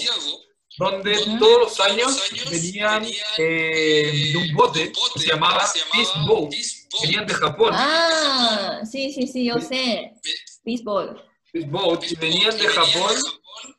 donde 0.79 1.13
todos 1.37 1.59
los 1.59 1.79
años 1.81 2.31
venían 2.49 3.05
eh, 3.37 4.31
de 4.31 4.37
un 4.37 4.55
bote 4.55 4.91
que 5.13 5.19
se 5.19 5.27
llamaba 5.27 5.65
Peace 5.91 6.11
Boat. 6.25 6.53
Venían 7.01 7.27
de 7.27 7.33
Japón. 7.33 7.71
Ah, 7.73 8.81
sí, 8.89 9.11
sí, 9.11 9.27
sí, 9.27 9.45
yo 9.45 9.59
sé. 9.59 10.13
Baseball. 10.65 11.21
Fishboat 11.51 12.03
y 12.11 12.15
venían 12.15 12.57
de 12.57 12.67
Japón, 12.67 13.15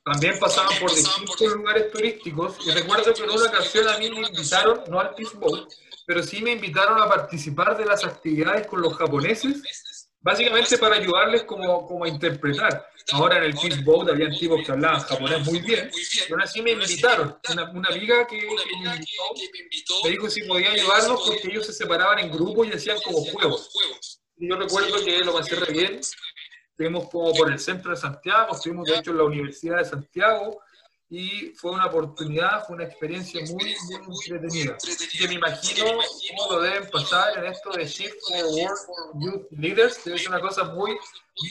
también 0.04 0.38
pasaban 0.38 0.76
por 0.80 0.94
distintos 0.94 1.40
lugares 1.52 1.90
turísticos. 1.90 2.56
Y 2.66 2.70
recuerdo 2.70 3.14
que 3.14 3.22
en 3.22 3.30
una 3.30 3.44
ocasión 3.44 3.88
a 3.88 3.96
mí 3.98 4.10
me 4.10 4.28
invitaron, 4.28 4.82
no 4.88 5.00
al 5.00 5.14
Fishboat, 5.14 5.72
pero 6.06 6.22
sí 6.22 6.42
me 6.42 6.52
invitaron 6.52 7.00
a 7.00 7.08
participar 7.08 7.78
de 7.78 7.86
las 7.86 8.04
actividades 8.04 8.66
con 8.66 8.82
los 8.82 8.94
japoneses 8.94 9.62
básicamente 10.20 10.78
para 10.78 10.96
ayudarles 10.96 11.44
como, 11.44 11.86
como 11.86 12.04
a 12.04 12.08
interpretar. 12.08 12.86
Ahora 13.12 13.38
en 13.38 13.44
el 13.44 13.58
Fishboat 13.58 14.10
habían 14.10 14.36
tipos 14.36 14.64
que 14.64 14.72
hablaban 14.72 15.00
japonés 15.00 15.44
muy 15.46 15.60
bien, 15.60 15.90
pero 16.28 16.42
así 16.42 16.62
me 16.62 16.72
invitaron. 16.72 17.36
Una, 17.50 17.70
una 17.70 17.88
amiga 17.88 18.26
que, 18.26 18.36
me 18.36 18.42
invitó 18.42 19.94
me 20.04 20.10
dijo 20.10 20.30
si 20.30 20.42
podía 20.42 20.70
ayudarlos 20.70 21.22
porque 21.26 21.48
ellos 21.48 21.66
se 21.66 21.72
separaban 21.72 22.18
en 22.20 22.30
grupos 22.30 22.68
y 22.68 22.72
hacían 22.72 22.98
como 23.04 23.24
juegos. 23.24 23.70
Y 24.36 24.48
yo 24.48 24.56
recuerdo 24.56 25.04
que 25.04 25.18
lo 25.24 25.32
pasé 25.32 25.56
re 25.56 25.72
bien. 25.72 26.00
Estuvimos 26.70 27.10
como 27.10 27.34
por 27.34 27.50
el 27.50 27.58
centro 27.58 27.90
de 27.90 27.96
Santiago, 27.96 28.54
estuvimos 28.54 28.88
de 28.88 28.96
hecho 28.96 29.10
en 29.10 29.18
la 29.18 29.24
Universidad 29.24 29.78
de 29.78 29.84
Santiago, 29.84 30.62
y 31.12 31.52
fue 31.56 31.72
una 31.72 31.86
oportunidad, 31.86 32.64
fue 32.66 32.76
una 32.76 32.84
experiencia 32.84 33.40
muy, 33.40 33.74
muy 33.84 33.96
entretenida. 33.96 34.76
Que 35.18 35.26
me 35.28 35.34
imagino 35.34 35.84
cómo 36.36 36.52
lo 36.52 36.60
deben 36.62 36.88
pasar 36.88 37.36
en 37.38 37.46
esto 37.46 37.70
de 37.72 37.84
Shift 37.84 38.14
for 38.28 38.44
World 38.44 38.78
Youth 39.20 39.46
Leaders, 39.50 40.04
debe 40.04 40.18
ser 40.18 40.28
una 40.28 40.40
cosa 40.40 40.64
muy, 40.64 40.96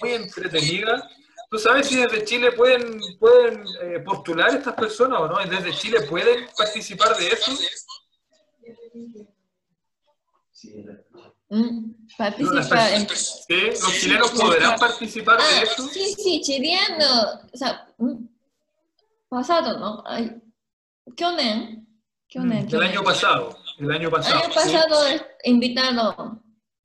muy 0.01 0.11
entretenida. 0.13 1.09
¿Tú 1.51 1.59
sabes 1.59 1.87
si 1.87 1.97
desde 1.97 2.23
Chile 2.23 2.53
pueden, 2.53 3.01
pueden 3.19 3.65
eh, 3.81 3.99
postular 3.99 4.55
estas 4.55 4.75
personas 4.75 5.19
o 5.19 5.27
no? 5.27 5.45
¿Desde 5.45 5.73
Chile 5.73 6.01
pueden 6.03 6.47
participar 6.57 7.17
de 7.17 7.27
eso? 7.27 7.51
Mm, 11.49 11.91
participa 12.17 12.91
en... 12.91 13.09
¿Sí? 13.09 13.45
¿Los 13.71 13.93
chilenos 13.99 14.31
podrán 14.31 14.79
participar 14.79 15.37
de 15.37 15.43
Ah, 15.43 15.63
eso? 15.63 15.87
sí, 15.89 16.13
sí, 16.17 16.41
chileno. 16.41 17.41
O 17.51 17.57
sea, 17.57 17.87
mm, 17.97 18.28
pasado, 19.29 19.79
¿no? 19.79 20.03
Ay, 20.05 20.31
¿Qué 21.15 21.25
nen? 21.35 21.87
¿Qué 22.27 22.39
nen? 22.39 22.65
Mm, 22.65 22.67
¿Qué 22.67 22.75
el 22.75 22.83
año 22.83 23.03
pasado. 23.03 23.57
El 23.77 23.91
año 23.91 24.09
pasado. 24.09 24.37
El 24.37 24.43
año 24.43 24.53
pasado 24.53 24.95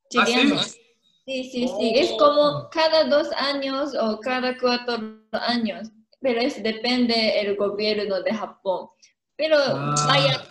sí. 0.09 0.17
¿Ah, 0.17 0.25
sí? 0.25 0.81
Sí, 1.25 1.43
sí, 1.51 1.65
oh. 1.67 1.91
Es 1.95 2.11
como 2.19 2.69
cada 2.69 3.05
dos 3.05 3.29
años 3.35 3.95
o 3.99 4.19
cada 4.19 4.55
cuatro 4.59 5.17
años, 5.31 5.89
pero 6.21 6.39
es 6.39 6.61
depende 6.61 7.41
el 7.41 7.55
gobierno 7.55 8.21
de 8.21 8.31
Japón. 8.31 8.89
Pero 9.35 9.57
ah. 9.57 9.95
vaya, 10.07 10.43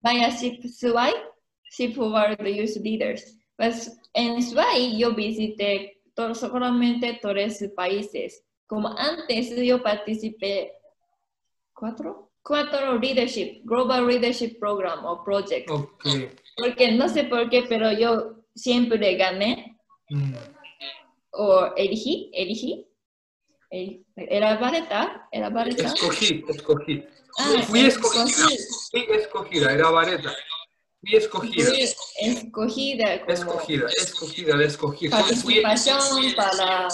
vaya 0.00 0.28
Shifuai, 0.28 1.14
Shifu 1.70 2.12
were 2.12 2.36
the 2.36 2.54
youth 2.54 2.76
leaders. 2.82 3.38
Pues 3.56 3.98
en 4.12 4.42
Suai 4.42 4.98
yo 4.98 5.14
visité 5.14 6.00
solamente 6.34 7.18
tres 7.22 7.64
países. 7.74 8.44
Como 8.66 8.88
antes 8.98 9.56
yo 9.56 9.82
participé 9.82 10.72
cuatro, 11.78 12.30
cuatro 12.42 12.98
leadership, 12.98 13.60
Global 13.64 14.06
Leadership 14.06 14.58
Program 14.58 15.04
o 15.04 15.22
Project. 15.24 15.68
Porque 16.56 16.92
no 16.92 17.08
sé 17.08 17.24
por 17.24 17.48
qué, 17.50 17.64
pero 17.68 17.92
yo 17.92 18.42
siempre 18.54 19.14
gané 19.16 19.76
Mm. 20.10 20.32
o 21.32 21.72
elegí, 21.76 22.30
elegí. 22.32 22.86
El- 23.70 24.04
Era 24.16 24.56
vareta, 24.56 25.28
era 25.30 25.50
vareta. 25.50 25.84
Escogí, 25.86 26.42
escogí. 26.48 27.04
Ah, 27.38 27.62
Fui 27.66 27.80
escogida. 27.80 28.24
escogí. 28.24 28.58
Fui 28.90 29.16
escogida, 29.16 29.72
era 29.72 29.90
vareta. 29.90 30.34
Fui 31.00 31.14
escogida. 31.16 31.70
Fui 31.70 31.82
escogida 32.20 33.20
como 33.20 33.32
Escogida, 33.32 33.86
escogida, 33.98 35.16
participación 35.18 36.34
para 36.34 36.88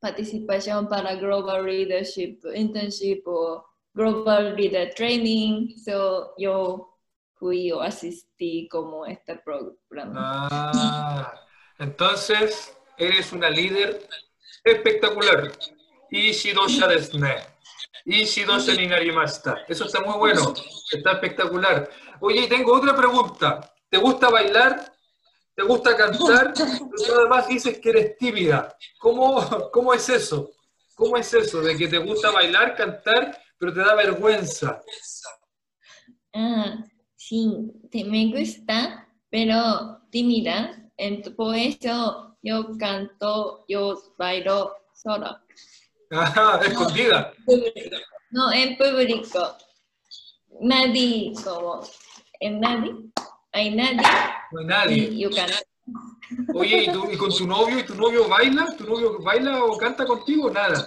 participación 0.00 0.88
para 0.88 1.14
Global 1.14 1.64
Leadership 1.64 2.40
Internship 2.54 3.22
o 3.26 3.64
Global 3.94 4.56
Leader 4.56 4.92
Training. 4.94 5.76
So, 5.76 6.34
yo 6.38 6.98
fui 7.34 7.72
o 7.72 7.80
asistí 7.80 8.68
como 8.68 9.06
este 9.06 9.36
programa. 9.36 10.48
Ah, 10.50 11.34
entonces, 11.78 12.76
eres 12.96 13.32
una 13.32 13.50
líder 13.50 14.06
espectacular. 14.64 15.52
Ishidosha 16.10 16.86
desne. 16.88 17.36
Ishidosha 18.04 18.74
ni 18.74 18.86
narimashita. 18.86 19.64
Eso 19.68 19.86
está 19.86 20.00
muy 20.00 20.18
bueno. 20.18 20.54
Está 20.90 21.12
espectacular. 21.12 21.88
Oye, 22.20 22.46
tengo 22.46 22.74
otra 22.74 22.94
pregunta. 22.94 23.72
¿Te 23.88 23.98
gusta 23.98 24.28
bailar? 24.30 24.92
¿Te 25.54 25.62
gusta 25.62 25.96
cantar? 25.96 26.52
Pero 26.54 27.20
además 27.20 27.48
dices 27.48 27.78
que 27.78 27.90
eres 27.90 28.16
tímida. 28.16 28.74
¿Cómo, 28.98 29.70
¿Cómo 29.72 29.92
es 29.92 30.08
eso? 30.08 30.50
¿Cómo 30.94 31.16
es 31.16 31.32
eso 31.34 31.60
de 31.60 31.76
que 31.76 31.88
te 31.88 31.98
gusta 31.98 32.30
bailar, 32.30 32.76
cantar, 32.76 33.36
pero 33.62 33.72
te 33.74 33.78
da 33.80 33.94
vergüenza? 33.94 34.82
Ah, 36.34 36.82
sí, 37.14 37.70
te- 37.92 38.02
me 38.02 38.26
gusta, 38.36 39.06
pero 39.30 40.00
tímida. 40.10 40.90
Ent- 40.98 41.32
por 41.36 41.54
eso 41.54 42.36
yo 42.42 42.76
canto, 42.76 43.64
yo 43.68 44.14
bailo 44.18 44.74
sola. 44.92 45.44
Ajá, 46.10 46.60
escondida. 46.66 47.32
No, 48.32 48.52
en 48.52 48.76
público. 48.76 49.56
Nadie, 50.60 51.32
como, 51.44 51.82
en 52.40 52.58
nadie, 52.60 52.92
hay 53.52 53.74
nadie 53.76 54.02
No 54.50 54.58
hay 54.60 54.66
nadie. 54.66 54.96
y 55.04 55.20
yo 55.20 55.30
canto. 55.30 55.54
Oye, 56.54 56.84
¿y, 56.84 56.92
tú- 56.92 57.10
y 57.10 57.16
con 57.16 57.30
tu 57.34 57.46
novio? 57.46 57.78
¿Y 57.78 57.84
tu 57.84 57.94
novio 57.94 58.28
baila? 58.28 58.74
¿Tu 58.76 58.84
novio 58.84 59.18
baila 59.20 59.64
o 59.64 59.76
canta 59.76 60.06
contigo? 60.06 60.50
Nada. 60.50 60.84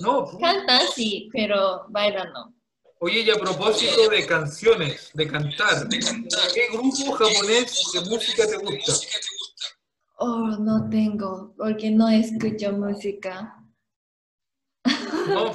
No. 0.00 0.26
Canta 0.38 0.80
sí, 0.94 1.28
pero 1.32 1.86
baila 1.88 2.24
no. 2.26 2.54
Oye, 3.00 3.20
y 3.20 3.30
a 3.30 3.36
propósito 3.36 4.08
de 4.08 4.26
canciones, 4.26 5.10
de 5.14 5.28
cantar, 5.28 5.88
¿qué 5.88 6.66
grupo 6.72 7.12
japonés 7.12 7.92
de 7.92 8.00
música 8.10 8.46
te 8.46 8.56
gusta? 8.56 8.92
Oh, 10.20 10.48
no 10.58 10.88
tengo, 10.90 11.54
porque 11.56 11.90
no 11.90 12.08
escucho 12.08 12.72
música. 12.72 13.54
No, 15.28 15.54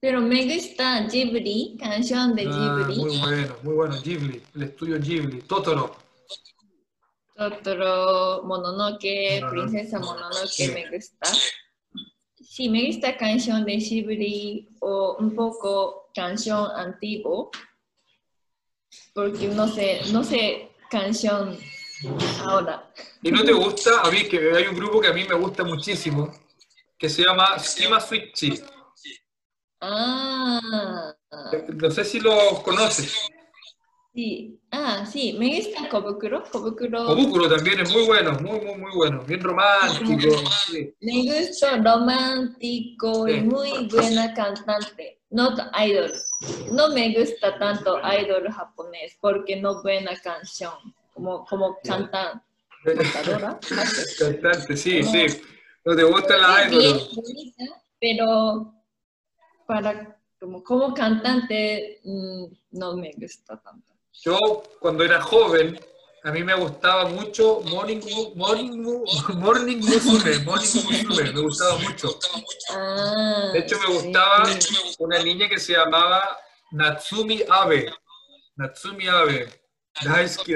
Pero 0.00 0.20
me 0.20 0.44
gusta 0.54 1.06
Ghibli, 1.06 1.78
canción 1.80 2.34
de 2.34 2.44
Ah, 2.46 2.84
Ghibli. 2.86 3.00
muy 3.00 3.18
bueno, 3.18 3.56
muy 3.62 3.74
bueno. 3.74 4.00
Ghibli, 4.02 4.42
el 4.56 4.62
estudio 4.64 5.00
Ghibli, 5.00 5.40
Totoro. 5.42 5.96
Totoro, 7.34 8.42
Mononoke. 8.44 9.42
Princesa 9.50 9.98
Mononoke 9.98 10.46
Sí. 10.48 10.68
me 10.68 10.90
gusta. 10.90 11.32
Sí, 12.40 12.68
me 12.68 12.86
gusta 12.86 13.16
canción 13.16 13.64
de 13.64 13.76
Ghibli 13.78 14.68
o 14.80 15.16
un 15.18 15.34
poco 15.34 16.10
canción 16.14 16.70
antiguo. 16.76 17.50
Porque 19.12 19.48
no 19.48 19.66
sé, 19.66 20.00
no 20.12 20.22
sé 20.22 20.70
canción 20.88 21.58
ahora. 22.40 22.92
¿Y 23.22 23.32
no 23.32 23.42
te 23.42 23.52
gusta? 23.52 24.00
A 24.02 24.10
mí, 24.10 24.28
que 24.28 24.52
hay 24.54 24.66
un 24.68 24.76
grupo 24.76 25.00
que 25.00 25.08
a 25.08 25.12
mí 25.12 25.24
me 25.24 25.34
gusta 25.34 25.64
muchísimo, 25.64 26.32
que 26.96 27.08
se 27.08 27.22
llama 27.22 27.58
Skima 27.58 27.98
Switchi. 28.00 28.60
Ah, 29.80 31.12
No 31.68 31.90
sé 31.90 32.04
si 32.04 32.20
lo 32.20 32.62
conoces. 32.62 33.28
Sí. 34.14 34.60
Ah, 34.70 35.04
sí, 35.06 35.34
me 35.38 35.56
gusta 35.56 35.88
Kobukuro. 35.88 36.42
Kobukuro. 36.50 37.08
Obúculo 37.10 37.48
también 37.48 37.80
es 37.80 37.92
muy 37.92 38.06
bueno, 38.06 38.32
muy, 38.40 38.60
muy, 38.60 38.74
muy 38.76 38.90
bueno. 38.94 39.22
Bien 39.26 39.40
romántico. 39.40 40.36
sí. 40.66 40.94
Me 41.00 41.22
gusta 41.22 41.76
romántico 41.76 43.28
y 43.28 43.34
Sí. 43.34 43.40
muy 43.42 43.88
buena 43.88 44.32
cantante. 44.34 45.20
No 45.30 45.50
idol. 45.84 46.12
No 46.72 46.88
me 46.90 47.12
gusta 47.18 47.58
tanto 47.58 47.98
idol 48.20 48.50
japonés 48.52 49.16
porque 49.20 49.56
no 49.56 49.82
buena 49.82 50.16
canción. 50.20 50.72
Como, 51.12 51.44
como 51.44 51.78
cantan. 51.84 52.42
Cantadora. 52.84 53.58
Cantante, 54.18 54.76
sí, 54.76 55.02
sí. 55.02 55.26
¿No 55.84 55.94
te 55.96 56.02
gusta 56.04 56.36
la 56.36 56.68
bien 56.68 56.80
idol? 56.82 57.08
bonita, 57.14 57.64
pero 58.00 58.74
para 59.66 60.18
como, 60.40 60.62
como 60.62 60.92
cantante 60.94 62.00
mm, 62.04 62.44
no 62.72 62.96
me 62.96 63.12
gusta 63.16 63.60
tanto. 63.60 63.93
Yo, 64.22 64.38
cuando 64.80 65.04
era 65.04 65.20
joven, 65.20 65.78
a 66.22 66.30
mí 66.30 66.42
me 66.42 66.54
gustaba 66.54 67.06
mucho 67.06 67.60
Morning, 67.62 68.00
Morning, 68.34 68.82
Morning 69.34 69.76
Musume, 69.78 70.38
Morning 70.38 70.68
Musume, 70.74 71.32
me 71.32 71.40
gustaba 71.40 71.76
mucho. 71.78 72.18
Ah, 72.70 73.50
De 73.52 73.58
hecho, 73.58 73.78
me 73.80 73.94
gustaba 73.94 74.44
una 74.98 75.22
niña 75.22 75.48
que 75.48 75.58
se 75.58 75.72
llamaba 75.74 76.38
Natsumi 76.72 77.42
Abe. 77.48 77.92
Natsumi 78.56 79.06
Abe. 79.08 79.48
Daisuki. 80.02 80.54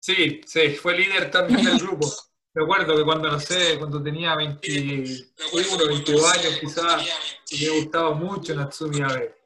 Sí, 0.00 0.40
sí, 0.44 0.70
fue 0.70 0.96
líder 0.96 1.30
también 1.30 1.64
del 1.64 1.78
grupo. 1.78 2.12
Me 2.54 2.64
acuerdo 2.64 2.96
que 2.96 3.04
cuando, 3.04 3.30
no 3.30 3.40
sé, 3.40 3.78
cuando 3.78 4.02
tenía 4.02 4.36
21, 4.36 5.06
22 5.88 6.32
años 6.32 6.58
quizás, 6.60 7.02
me 7.60 7.68
gustaba 7.80 8.12
mucho 8.14 8.54
Natsumi 8.54 9.02
Abe. 9.02 9.43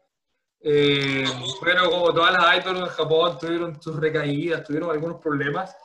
Eh, 0.61 1.25
bueno, 1.61 1.89
como 1.91 2.13
todas 2.13 2.33
las 2.33 2.57
idols 2.59 2.81
en 2.81 2.87
Japón 2.87 3.39
tuvieron 3.39 3.81
sus 3.81 3.97
recaídas, 3.97 4.65
tuvieron 4.65 4.91
algunos 4.91 5.21
problemas, 5.21 5.77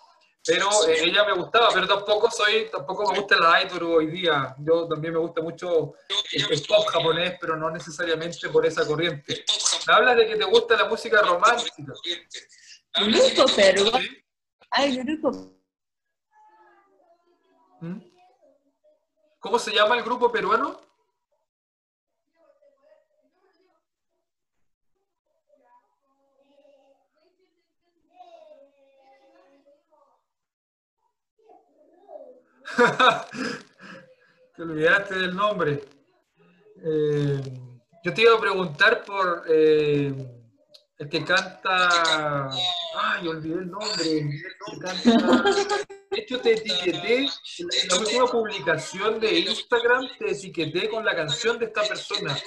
Pero 0.46 0.68
eh, 0.88 1.04
ella 1.04 1.26
me 1.26 1.34
gustaba, 1.34 1.70
pero 1.74 1.88
tampoco 1.88 2.30
soy, 2.32 2.68
tampoco 2.72 3.12
me 3.12 3.20
gusta 3.20 3.36
el 3.36 3.68
idol 3.68 3.84
hoy 3.84 4.08
día. 4.08 4.56
Yo 4.60 4.88
también 4.88 5.14
me 5.14 5.20
gusta 5.20 5.42
mucho 5.42 5.94
el, 6.32 6.62
pop 6.68 6.88
japonés, 6.88 7.36
pero 7.40 7.56
no 7.56 7.70
necesariamente 7.70 8.50
por 8.50 8.66
esa 8.66 8.86
corriente. 8.86 9.46
Me 9.88 9.94
hablas 9.94 10.18
de 10.18 10.28
que 10.28 10.36
te 10.36 10.46
gusta 10.46 10.76
la 10.76 10.90
música 10.90 11.22
romántica. 11.22 11.94
Grupo 12.96 13.46
peruano. 13.56 14.00
Hay 14.72 14.98
grupo. 14.98 15.54
¿Cómo 19.40 19.60
se 19.60 19.72
llama 19.72 19.98
el 19.98 20.04
grupo 20.04 20.32
peruano? 20.32 20.83
Te 34.56 34.62
olvidaste 34.62 35.16
del 35.16 35.36
nombre. 35.36 35.84
Eh, 36.84 37.42
yo 38.04 38.14
te 38.14 38.22
iba 38.22 38.36
a 38.36 38.40
preguntar 38.40 39.04
por 39.06 39.46
eh, 39.48 40.14
el 40.98 41.10
que 41.10 41.24
canta. 41.24 42.50
Ay, 42.96 43.28
olvidé 43.28 43.56
el 43.56 43.70
nombre. 43.70 44.30
De 46.12 46.20
hecho, 46.20 46.40
te 46.40 46.54
etiqueté 46.54 47.26
en 47.26 47.88
la 47.90 47.98
última 47.98 48.28
publicación 48.28 49.20
de 49.20 49.40
Instagram, 49.40 50.08
te 50.20 50.32
etiqueté 50.32 50.90
con 50.90 51.04
la 51.04 51.16
canción 51.16 51.58
de 51.58 51.66
esta 51.66 51.82
persona. 51.84 52.38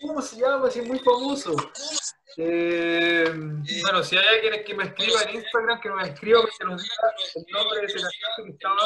¿Cómo 0.00 0.20
se 0.20 0.36
llama? 0.36 0.70
Si 0.70 0.80
es 0.80 0.88
muy 0.88 0.98
famoso. 0.98 1.56
Eh, 2.38 3.24
bueno, 3.82 4.04
si 4.04 4.16
hay 4.16 4.24
alguien 4.26 4.64
que 4.64 4.74
me 4.74 4.84
escriba 4.84 5.22
en 5.22 5.36
Instagram, 5.36 5.80
que 5.80 5.90
me 5.90 6.02
escriba 6.02 6.42
porque 6.42 6.64
nos 6.64 6.82
diga 6.82 6.94
el 7.34 7.44
nombre 7.50 7.80
de 7.80 7.86
ese 7.86 7.98
cantante 7.98 8.42
que 8.44 8.50
estaba 8.50 8.76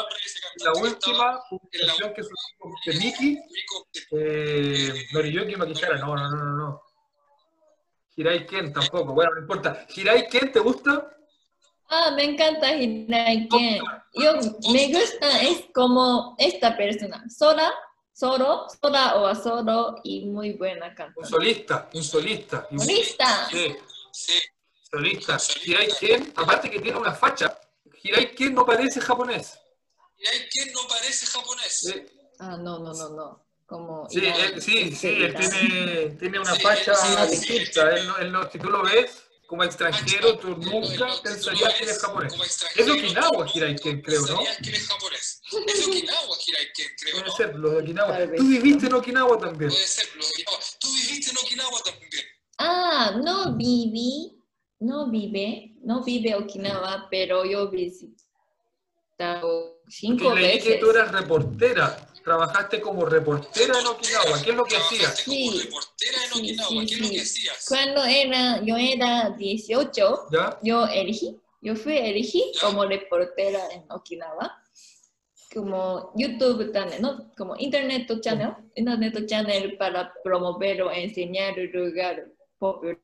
en 0.55 0.63
la 0.63 0.89
última 0.89 1.41
publicación 1.49 2.13
que 2.13 2.23
subimos 2.23 2.79
de 2.85 2.93
Miki. 2.93 3.39
Eh, 4.11 5.07
Noriyuki 5.13 5.55
Makishara, 5.57 5.97
no, 5.97 6.15
no, 6.15 6.29
no, 6.29 6.45
no. 6.45 6.81
Hirai 8.15 8.45
Ken 8.45 8.71
tampoco, 8.71 9.13
bueno, 9.13 9.31
no 9.35 9.41
importa. 9.41 9.85
¿Hirai 9.93 10.29
Ken 10.29 10.51
te 10.51 10.59
gusta? 10.59 11.11
Ah, 11.89 12.11
me 12.15 12.23
encanta 12.23 12.73
Hirai 12.73 13.49
Ken. 13.49 13.83
Yo, 14.13 14.33
me 14.71 14.93
gusta, 14.93 15.41
es 15.41 15.65
como 15.73 16.35
esta 16.37 16.77
persona, 16.77 17.23
Sora 17.29 17.69
Solo, 18.13 18.67
sola 18.81 19.15
o 19.15 19.25
a 19.25 19.35
solo 19.35 19.95
y 20.03 20.25
muy 20.25 20.53
buena 20.53 20.93
cantante. 20.93 21.21
Un 21.21 21.25
solista, 21.27 21.89
un 21.93 22.03
solista. 22.03 22.67
¿Solista? 22.69 23.47
Sí, 23.49 23.75
sí, 24.11 24.39
solista. 24.91 25.37
Hirai 25.63 25.87
Ken, 25.99 26.33
aparte 26.35 26.69
que 26.69 26.79
tiene 26.79 26.97
una 26.97 27.13
facha, 27.13 27.57
Hirai 28.03 28.35
Ken 28.35 28.53
no 28.53 28.65
parece 28.65 28.99
japonés. 28.99 29.57
Hirai 30.17 30.49
Ken 30.49 30.73
no 30.73 30.87
parece 30.87 31.25
japonés. 31.25 31.93
Ah, 32.39 32.57
no, 32.57 32.79
no, 32.79 32.93
no, 32.93 33.09
no. 33.09 33.45
Como 33.65 34.09
sí, 34.09 34.25
él, 34.25 34.61
sí, 34.61 34.93
sí, 34.93 35.07
él 35.07 35.33
tiene, 35.33 36.09
tiene 36.19 36.39
una 36.39 36.55
facha 36.55 37.25
distinta. 37.25 37.89
Él, 37.91 38.09
él, 38.19 38.35
si 38.51 38.59
tú 38.59 38.69
lo 38.69 38.83
ves, 38.83 39.30
como 39.51 39.65
extranjero, 39.65 40.37
tú 40.37 40.55
nunca 40.55 41.07
pensarías 41.21 41.73
que 41.73 41.83
eres 41.83 41.99
japonés. 41.99 42.33
Es 42.73 42.89
Okinawa 42.89 43.45
Hiraiken, 43.53 44.01
creo, 44.01 44.21
¿no? 44.21 44.39
Es 44.39 44.89
Okinawa 45.87 46.37
Hiraiken, 46.47 46.87
creo. 46.97 47.19
Puede 47.19 47.31
ser, 47.35 47.55
los 47.57 47.71
de 47.73 47.79
Okinawa. 47.79 48.17
Tú 48.37 48.47
viviste 48.47 48.85
en 48.87 48.93
Okinawa 48.93 49.37
también. 49.37 49.69
Puede 49.69 49.85
ser, 49.85 50.07
los 50.15 50.25
de 50.25 50.31
Okinawa. 50.31 50.59
Tú 50.79 50.87
viviste 50.93 51.31
en 51.31 51.37
Okinawa 51.37 51.83
también. 51.83 52.23
Ah, 52.59 53.19
no 53.21 53.57
viví, 53.57 54.41
no 54.79 55.11
vive, 55.11 55.75
no 55.83 56.01
vive 56.01 56.33
Okinawa, 56.35 57.09
pero 57.11 57.43
yo 57.43 57.69
visité 57.69 58.23
cinco 59.89 60.33
veces. 60.33 60.63
que 60.63 60.77
tú 60.77 60.91
eras 60.91 61.11
reportera 61.11 62.07
trabajaste 62.23 62.79
como 62.81 63.05
reportera 63.05 63.79
en 63.79 63.87
Okinawa. 63.87 64.41
¿Qué 64.43 64.51
es 64.51 64.55
lo 64.55 64.63
que 64.65 64.77
hacías? 64.77 65.17
Sí, 65.17 65.61
reportera 65.65 66.17
en 66.25 66.31
sí, 66.31 66.39
Okinawa. 66.39 66.69
sí, 66.69 66.85
¿Qué 66.87 66.93
es 66.93 67.01
lo 67.01 67.07
sí. 67.07 67.13
que 67.15 67.21
hacías? 67.21 67.65
Cuando 67.67 68.03
era, 68.03 68.61
yo 68.63 68.77
era 68.77 69.29
18, 69.31 70.27
¿Ya? 70.31 70.59
yo 70.63 70.85
elegí, 70.87 71.39
yo 71.61 71.75
fui 71.75 71.97
elegí 71.97 72.51
como 72.61 72.85
reportera 72.85 73.67
en 73.71 73.85
Okinawa, 73.91 74.61
como 75.53 76.11
YouTube 76.15 76.71
channel, 76.71 77.01
¿no? 77.01 77.31
Como 77.37 77.55
Internet 77.57 78.07
channel, 78.21 78.53
Internet 78.75 79.25
channel 79.27 79.77
para 79.77 80.13
promover 80.23 80.81
o 80.83 80.91
enseñar 80.91 81.59
el 81.59 81.71
lugar 81.71 82.25
popular 82.57 82.97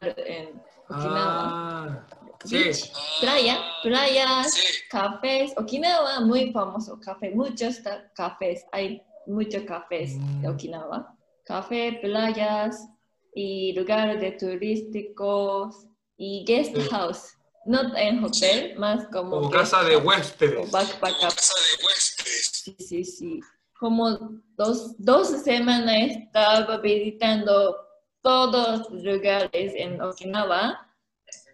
en 0.00 0.60
Okinawa. 0.88 1.42
Ah, 1.44 2.06
sí. 2.44 2.90
Playa, 3.20 3.60
playas, 3.82 4.52
Sí. 4.54 4.62
cafés. 4.90 5.52
Okinawa 5.56 6.20
muy 6.20 6.52
famoso, 6.52 6.98
café, 7.00 7.30
muchos 7.30 7.80
cafés, 8.14 8.64
hay 8.72 9.02
muchos 9.26 9.62
cafés 9.64 10.14
de 10.40 10.48
Mm. 10.48 10.54
Okinawa. 10.54 11.14
Café, 11.44 11.98
playas 12.02 12.86
y 13.34 13.72
lugares 13.72 14.20
de 14.20 14.32
turísticos 14.32 15.86
y 16.16 16.44
guest 16.46 16.76
house. 16.90 17.34
No 17.66 17.94
en 17.96 18.24
hotel, 18.24 18.78
más 18.78 19.06
como, 19.12 19.30
Como 19.36 19.50
casa 19.50 19.82
de 19.84 19.96
huéspedes. 19.96 20.70
backpacker. 20.70 21.20
Casa 21.28 21.54
de 21.54 21.84
huéspedes. 21.84 22.50
Sí, 22.64 22.76
sí, 22.78 23.04
sí. 23.04 23.40
Como 23.78 24.10
dos, 24.56 24.94
dos 24.98 25.28
semanas 25.42 26.10
estaba 26.12 26.78
visitando 26.78 27.76
todos 28.22 28.90
los 28.90 29.02
lugares 29.04 29.72
en 29.76 30.00
Okinawa. 30.00 30.87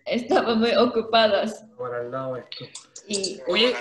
Estaba 0.07 0.55
muy 0.55 0.75
ocupadas 0.77 1.64
Por 1.77 1.95
al 1.95 2.11
lado 2.11 2.37
esto. 2.37 2.67
y 3.09 3.40
Oye, 3.49 3.75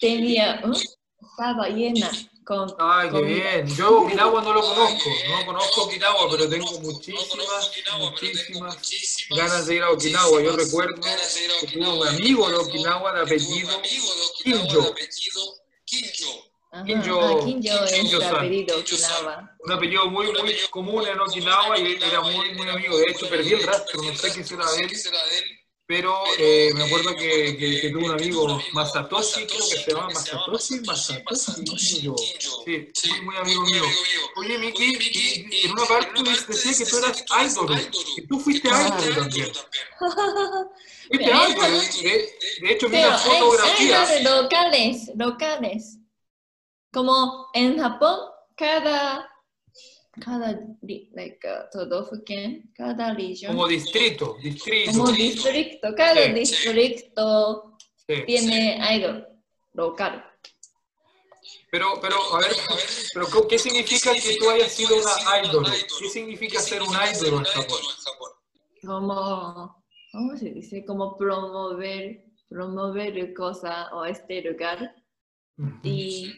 tenía, 0.00 0.56
¿eh? 0.56 0.72
estaba 1.20 1.68
llena 1.68 2.10
con 2.44 2.74
ay, 2.78 3.08
qué 3.08 3.12
comida. 3.14 3.34
bien. 3.34 3.76
Yo 3.76 4.00
Okinawa 4.02 4.42
no 4.42 4.52
lo 4.54 4.60
conozco. 4.62 5.10
No 5.30 5.46
conozco 5.46 5.82
Okinawa, 5.84 6.30
pero 6.30 6.48
tengo 6.48 6.80
muchísimas, 6.80 7.70
muchísimas 7.98 8.78
ganas 9.30 9.66
de 9.66 9.74
ir 9.76 9.82
a 9.82 9.90
Okinawa. 9.90 10.42
Yo 10.42 10.56
recuerdo 10.56 10.94
que 11.60 11.66
tuve 11.66 11.88
un 11.88 12.08
amigo 12.08 12.48
de 12.48 12.56
Okinawa 12.56 13.12
de 13.12 13.20
apellido 13.22 13.68
Kinjo. 14.42 14.94
Kinjo. 16.84 17.20
Ajá, 17.20 17.44
Kinjo- 17.44 17.78
ah, 17.80 17.86
Kinjo 17.90 18.18
es 18.20 18.26
apellido. 18.26 18.78
Okinawa. 18.78 19.56
un 19.60 19.72
apellido 19.72 20.06
muy, 20.10 20.26
muy 20.32 20.54
común 20.70 21.06
en 21.06 21.18
Okinawa 21.20 21.78
y 21.78 21.94
era 21.94 22.20
muy, 22.20 22.52
muy 22.54 22.68
amigo. 22.68 22.96
De 22.98 23.04
hecho, 23.10 23.28
perdí 23.28 23.54
el 23.54 23.62
rastro, 23.62 24.02
no 24.02 24.14
sé 24.14 24.32
qué 24.32 24.44
será 24.44 24.70
de 24.72 24.82
él, 24.82 24.90
pero 25.86 26.14
eh, 26.38 26.70
me 26.74 26.84
acuerdo 26.84 27.16
que, 27.16 27.56
que, 27.56 27.80
que 27.80 27.90
tuve 27.90 28.04
un 28.04 28.10
amigo, 28.10 28.60
Masatoshi, 28.72 29.46
creo 29.46 29.66
que 29.68 29.76
se 29.76 29.90
llama 29.90 30.10
Masatoshi, 30.12 30.80
Masatoshi 30.80 31.62
Kinjo. 32.00 32.16
Sí, 32.18 33.10
muy, 33.12 33.20
muy 33.22 33.36
amigo 33.38 33.62
mío. 33.62 33.82
Oye, 34.36 34.58
Miki, 34.58 35.48
en 35.64 35.72
una 35.72 35.86
parte 35.86 36.10
decía 36.48 36.72
que 36.76 36.84
tú 36.90 36.98
eras 36.98 37.24
idol, 37.50 37.90
que 38.16 38.22
tú 38.28 38.38
fuiste 38.40 38.68
Ah. 38.70 38.98
idol 39.02 39.14
también. 39.16 39.50
Fuiste 41.08 41.24
idol, 41.24 41.80
de, 42.02 42.32
de 42.60 42.72
hecho, 42.74 42.88
fotografías. 42.90 44.10
hay 44.10 44.22
locales, 44.24 45.10
locales. 45.16 45.97
Como 46.92 47.48
en 47.54 47.78
Japón, 47.78 48.18
cada, 48.56 49.28
cada, 50.20 50.58
like, 51.12 51.38
uh, 51.46 52.24
cada 52.74 53.14
región, 53.14 53.52
Como 53.54 53.68
distrito, 53.68 54.36
distrito. 54.42 54.92
como 54.92 55.12
distrito, 55.12 55.94
cada 55.96 56.24
Sí. 56.26 56.32
distrito 56.32 57.76
Sí. 58.06 58.14
tiene 58.26 58.78
idol 58.96 59.26
local. 59.74 60.24
Pero, 61.70 62.00
pero, 62.00 62.16
a 62.34 62.38
ver, 62.40 62.52
pero 63.12 63.26
¿qué 63.46 63.58
significa 63.58 64.12
que 64.14 64.36
tú 64.38 64.48
hayas 64.48 64.72
sido 64.72 64.96
una 64.96 65.46
idol? 65.46 65.66
¿Qué 66.00 66.08
significa 66.08 66.60
ser 66.60 66.82
un 66.82 66.88
idol 66.88 67.40
en 67.40 67.44
Japón? 67.44 67.80
Como, 68.82 69.84
¿cómo 70.12 70.36
se 70.36 70.50
dice? 70.50 70.84
Como 70.86 71.16
promover, 71.18 72.24
promover 72.48 73.34
cosa 73.34 73.90
o 73.94 74.06
este 74.06 74.40
lugar 74.42 74.94
y 75.82 76.32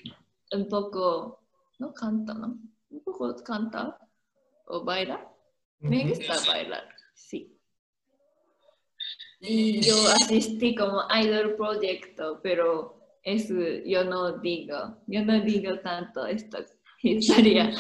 un 0.53 0.69
poco, 0.69 1.41
¿no? 1.79 1.93
Canta, 1.93 2.35
¿no? 2.35 2.59
Un 2.91 3.01
poco 3.05 3.35
canta 3.43 3.99
o 4.67 4.85
baila. 4.85 5.27
Me 5.81 6.09
gusta 6.09 6.39
bailar, 6.47 6.95
sí. 7.15 7.57
Y 9.41 9.81
yo 9.81 9.95
asistí 10.21 10.75
como 10.75 11.07
Idol 11.23 11.57
Proyecto, 11.57 12.41
pero 12.43 13.01
eso 13.23 13.55
yo 13.87 14.05
no 14.05 14.39
digo, 14.39 14.99
yo 15.07 15.25
no 15.25 15.41
digo 15.41 15.79
tanto 15.81 16.27
esto 16.27 16.59
historia. 17.03 17.75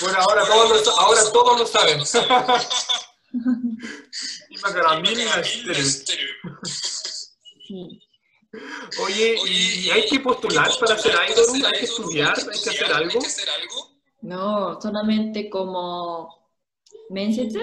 Bueno, 0.00 0.18
ahora 0.28 0.46
todos 0.46 0.86
lo, 0.86 0.98
ahora 0.98 1.20
todos 1.32 1.60
lo 1.60 1.66
saben. 1.66 2.00
Sí. 7.66 8.00
Oye, 9.02 9.36
¿y 9.48 9.90
hay 9.90 10.06
que 10.06 10.20
postular 10.20 10.70
para 10.80 10.98
ser 10.98 11.14
idol? 11.30 11.66
¿Hay 11.66 11.78
que 11.80 11.84
estudiar? 11.84 12.34
¿Hay 12.38 12.60
que 12.60 12.70
hacer 12.70 12.92
algo? 12.92 13.20
No, 14.22 14.80
solamente 14.80 15.48
como 15.50 16.50
mensetsu. 17.10 17.60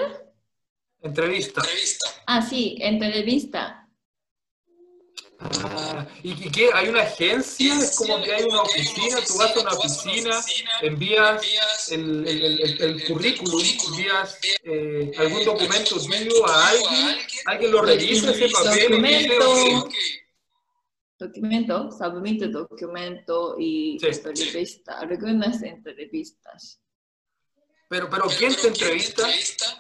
Entrevista. 1.02 1.62
Ah, 2.28 2.42
sí, 2.42 2.78
entrevista. 2.80 3.80
Ah, 5.40 6.06
¿Y, 6.24 6.36
qué? 6.52 6.70
¿Hay 6.74 6.88
una 6.88 7.02
agencia? 7.02 7.78
¿Es 7.78 7.98
como 7.98 8.22
que 8.24 8.34
hay 8.34 8.44
una 8.44 8.62
oficina? 8.62 9.18
Tú 9.28 9.38
vas 9.38 9.58
a 9.58 9.60
una 9.60 9.72
oficina, 9.74 10.42
envías 10.82 11.92
el, 11.92 12.26
el, 12.26 12.46
el, 12.46 12.62
el- 12.62 12.82
el 12.82 13.04
currículum, 13.06 13.62
envías 13.90 14.38
eh, 14.64 15.12
algún 15.18 15.44
documento 15.44 16.00
tuyo 16.00 16.48
a 16.48 16.70
alguien, 16.70 17.18
alguien 17.46 17.72
lo 17.72 17.82
revisa 17.82 18.32
ese 18.32 18.48
papel 18.50 18.94
y 18.94 19.02
dice, 19.02 19.36
Documento. 19.36 19.90
Documento, 21.28 21.90
submit 21.92 22.44
documento 22.44 23.56
y 23.58 23.98
Sí. 24.00 24.08
entrevista. 24.08 25.00
Algunas 25.00 25.62
entrevistas. 25.64 26.80
pero, 27.90 28.10
pero 28.10 28.26
¿quién 28.40 28.56
te 28.56 28.68
entrevista? 28.68 29.28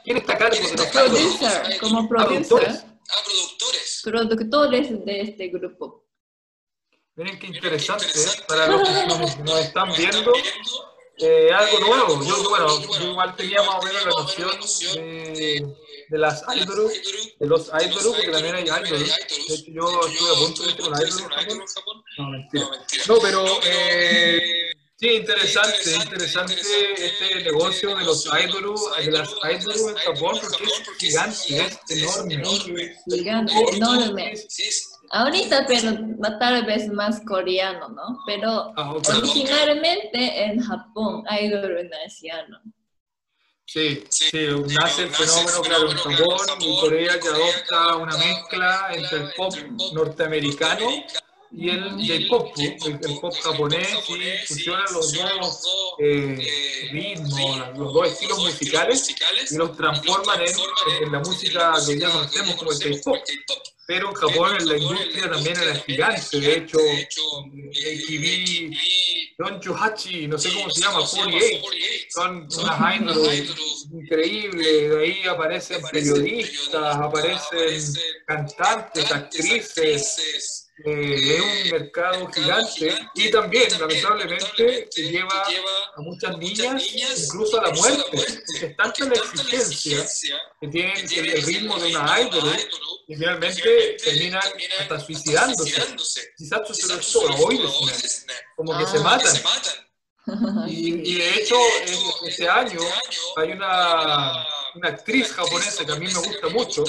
¿Quién 0.03 0.17
está 0.17 0.33
a 0.33 0.37
cargo 0.37 0.55
de 0.55 0.77
los 0.77 0.85
Producer, 0.87 1.77
como 1.81 2.07
Productores. 2.07 2.47
producer, 2.47 2.99
Ah, 3.09 3.21
productores. 3.25 4.01
productores 4.03 5.05
de 5.05 5.21
este 5.21 5.47
grupo. 5.49 6.05
Miren 7.15 7.37
qué 7.39 7.47
interesante, 7.47 8.05
¿eh? 8.05 8.43
para 8.47 8.67
los 8.67 8.87
que 8.87 9.07
nos, 9.07 9.39
nos 9.39 9.59
están 9.59 9.89
viendo, 9.97 10.31
eh, 11.17 11.49
algo 11.53 11.79
nuevo. 11.79 12.23
Yo, 12.25 12.49
bueno, 12.49 12.67
yo 12.99 13.11
igual 13.11 13.35
tenía 13.35 13.61
más 13.63 13.75
o 13.75 13.85
menos 13.85 14.03
la 14.05 14.11
noción 14.11 14.51
de, 14.95 15.75
de 16.13 16.19
las 16.19 16.43
idols, 16.55 16.93
de 17.39 17.47
los 17.47 17.67
idols, 17.69 18.05
porque 18.05 18.29
también 18.29 18.53
hay 18.55 18.65
idols. 18.65 18.89
De 19.47 19.55
hecho, 19.55 19.71
yo 19.71 20.01
estuve 20.07 20.29
a 20.29 20.39
punto 20.45 20.63
de 20.63 20.69
ir 20.69 20.77
con 20.77 20.93
idols 20.93 21.19
en 21.19 21.27
Japón. 21.29 21.63
No, 22.19 22.29
mentira. 22.29 22.65
No. 23.07 23.15
No, 23.15 23.21
pero 23.21 23.45
eh, 23.65 24.71
sí, 24.95 25.07
interesante, 25.07 25.91
interesante 26.03 26.53
este 26.53 27.43
negocio 27.45 27.95
de 27.95 28.05
los 28.05 28.25
idols, 28.27 28.81
de 29.03 29.11
las 29.11 29.29
idols 29.31 29.81
en 29.89 29.95
Japón, 29.95 30.39
porque 30.39 30.65
es 30.65 30.97
gigante, 30.99 31.65
es 31.89 32.17
enorme. 32.29 32.95
Gigante, 33.07 33.53
enorme. 33.73 34.33
Ahorita, 35.09 35.65
pero 35.67 35.97
tal 36.39 36.65
vez 36.65 36.89
más 36.89 37.21
coreano, 37.25 37.89
¿no? 37.89 38.19
Pero 38.27 38.71
Ah, 38.77 38.93
originalmente 38.93 40.43
en 40.45 40.59
Japón, 40.59 41.23
idol 41.41 41.89
naciano. 41.89 42.59
Sí, 43.65 44.03
sí, 44.09 44.29
nace 44.67 45.03
el 45.03 45.09
fenómeno, 45.09 45.61
claro, 45.61 45.89
en 45.89 45.97
Japón 45.97 46.47
y 46.59 46.79
Corea 46.79 47.19
que 47.19 47.27
adopta 47.29 47.95
una 47.95 48.17
mezcla 48.17 48.87
entre 48.93 49.17
el 49.19 49.33
pop 49.33 49.53
norteamericano 49.93 50.87
y 51.55 51.69
el 51.69 51.91
J-pop, 51.91 52.51
el, 52.57 52.99
el 53.01 53.19
pop 53.19 53.33
japonés, 53.43 53.87
y 54.09 54.47
fusionan 54.47 54.85
los 54.91 55.13
dos 55.13 55.95
eh, 55.99 56.89
ritmos, 56.91 57.77
los 57.77 57.93
dos 57.93 58.07
estilos 58.07 58.39
musicales 58.39 59.15
y 59.51 59.55
los 59.55 59.77
transforman 59.77 60.41
en, 60.41 61.03
en 61.03 61.11
la 61.11 61.19
música 61.19 61.73
que 61.85 61.99
ya 61.99 62.09
conocemos 62.11 62.55
como 62.55 62.71
el 62.71 62.77
J-pop. 62.77 63.17
Pero 63.85 64.09
en 64.09 64.15
Japón 64.15 64.55
en 64.59 64.67
la 64.67 64.77
industria 64.77 65.29
también 65.29 65.57
era 65.57 65.75
gigante, 65.75 66.39
de 66.39 66.57
hecho, 66.57 66.77
AKB, 67.89 68.73
Don 69.37 69.59
Hachi, 69.77 70.27
no 70.27 70.37
sé 70.37 70.53
cómo 70.53 70.69
se 70.69 70.81
llama, 70.81 71.05
48, 71.05 72.07
son 72.09 72.47
unas 72.59 73.01
idols 73.01 73.87
increíbles, 73.91 74.89
de 74.89 75.03
ahí 75.03 75.27
aparecen 75.27 75.81
periodistas, 75.91 76.95
aparecen 76.95 77.93
cantantes, 78.25 79.11
actrices, 79.11 80.63
eh, 80.85 81.35
es 81.35 81.41
un 81.41 81.71
mercado 81.71 82.27
gigante. 82.31 82.95
y 83.15 83.31
también, 83.31 83.67
lamentablemente, 83.79 84.89
que 84.93 85.01
lleva 85.03 85.45
a 85.95 86.01
muchas 86.01 86.37
niñas 86.37 86.83
incluso 87.25 87.59
a 87.59 87.67
la 87.67 87.73
muerte, 87.73 88.03
porque 88.11 88.65
es 88.65 88.77
tanta 88.77 89.05
la 89.05 89.13
exigencia 89.13 90.07
que 90.61 90.67
tienen 90.69 90.97
el, 90.97 91.29
el 91.29 91.43
ritmo 91.43 91.77
de 91.79 91.95
una 91.95 92.21
idol 92.21 92.57
y 93.07 93.15
finalmente 93.15 93.97
terminan 94.03 94.41
hasta 94.79 94.99
suicidándose. 94.99 96.31
Quizás 96.37 96.61
se 96.77 96.87
lo 96.87 96.99
hizo 96.99 97.19
hoy, 97.21 97.59
como 98.55 98.77
que 98.77 98.87
se 98.87 98.97
Ah. 98.97 99.01
matan. 99.01 99.35
Y, 100.69 101.11
y 101.11 101.15
de 101.17 101.29
hecho, 101.35 101.55
en- 101.85 102.29
este 102.29 102.47
año 102.47 102.79
hay 103.35 103.51
una, 103.51 104.47
una 104.75 104.89
actriz 104.89 105.31
japonesa 105.33 105.85
que 105.85 105.91
a 105.91 105.95
mí 105.95 106.07
me 106.07 106.13
gusta 106.13 106.49
mucho, 106.49 106.83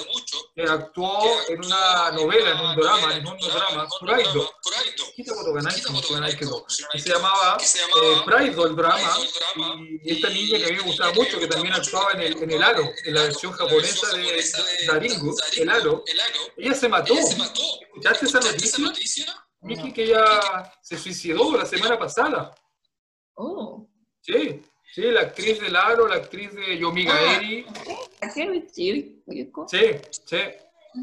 que 0.55 0.63
actuó 0.63 1.23
en 1.49 1.65
una 1.65 2.11
novela, 2.13 2.51
en 2.53 2.61
un 2.61 2.77
drama, 2.77 3.15
en 3.15 3.27
un 3.27 3.39
drama, 3.39 3.89
llama, 7.11 7.57
que 7.59 7.67
se 7.67 7.79
llamaba 7.79 8.03
eh, 8.03 8.23
Praido, 8.25 8.67
el 8.67 8.77
drama, 8.77 9.17
y 10.03 10.13
esta 10.13 10.29
niña 10.31 10.59
que 10.59 10.65
a 10.65 10.69
mí 10.69 10.77
me 10.77 10.83
gustaba 10.83 11.13
mucho, 11.13 11.39
que 11.39 11.47
también 11.47 11.75
actuaba 11.75 12.13
en 12.13 12.21
el, 12.21 12.43
en 12.43 12.51
el 12.51 12.63
Aro, 12.63 12.91
en 13.05 13.15
la 13.15 13.23
versión 13.23 13.53
japonesa 13.53 14.17
de 14.17 14.45
Daringu, 14.87 15.35
el 15.57 15.69
Aro, 15.69 16.05
ella 16.57 16.75
se 16.75 16.89
mató. 16.89 17.15
¿Escuchaste 17.15 18.27
esa 18.27 18.41
noticia? 18.41 18.93
Miki, 19.61 19.93
que 19.93 20.05
ella 20.05 20.73
se 20.83 20.99
suicidó 20.99 21.57
la 21.57 21.65
semana 21.65 21.99
pasada. 21.99 22.55
Oh, 23.37 23.89
Sí, 24.21 24.63
sí, 24.95 25.03
la 25.03 25.23
actriz 25.23 25.61
del 25.61 25.75
Aro, 25.75 26.07
la 26.07 26.17
actriz 26.17 26.55
de 26.55 26.79
Yomiga 26.79 27.15
Eri. 27.37 27.67
Takeuchi 28.21 29.23
Yuko. 29.27 29.67
Sí, 29.69 29.81
sí. 30.11 30.39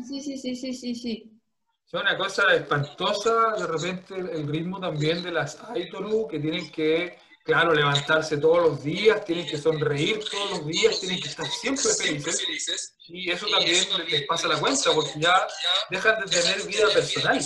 Sí, 0.07 0.21
sí, 0.21 0.37
sí, 0.37 0.55
sí, 0.55 0.73
sí, 0.73 0.95
sí. 0.95 1.41
Es 1.85 1.93
una 1.93 2.17
cosa 2.17 2.53
espantosa, 2.55 3.53
de 3.57 3.67
repente 3.67 4.15
el, 4.15 4.47
ritmo 4.47 4.79
también 4.79 5.21
de 5.21 5.31
las 5.31 5.57
idols 5.75 6.31
que 6.31 6.39
tienen 6.39 6.71
que, 6.71 7.17
claro, 7.43 7.73
levantarse 7.73 8.37
todos 8.37 8.61
los 8.61 8.81
días, 8.83 9.25
tienen 9.25 9.45
que 9.45 9.57
sonreír 9.57 10.23
todos 10.31 10.51
los 10.51 10.67
días, 10.67 11.01
tienen 11.01 11.19
que 11.19 11.27
estar 11.27 11.45
siempre 11.47 11.83
felices. 11.93 12.95
Y 13.09 13.29
eso 13.29 13.45
también 13.47 13.83
les 14.09 14.25
pasa 14.25 14.47
la 14.47 14.57
cuenta, 14.57 14.93
porque 14.93 15.19
ya 15.19 15.45
dejan 15.89 16.23
de 16.23 16.31
tener 16.31 16.65
vida 16.65 16.87
personal. 16.93 17.41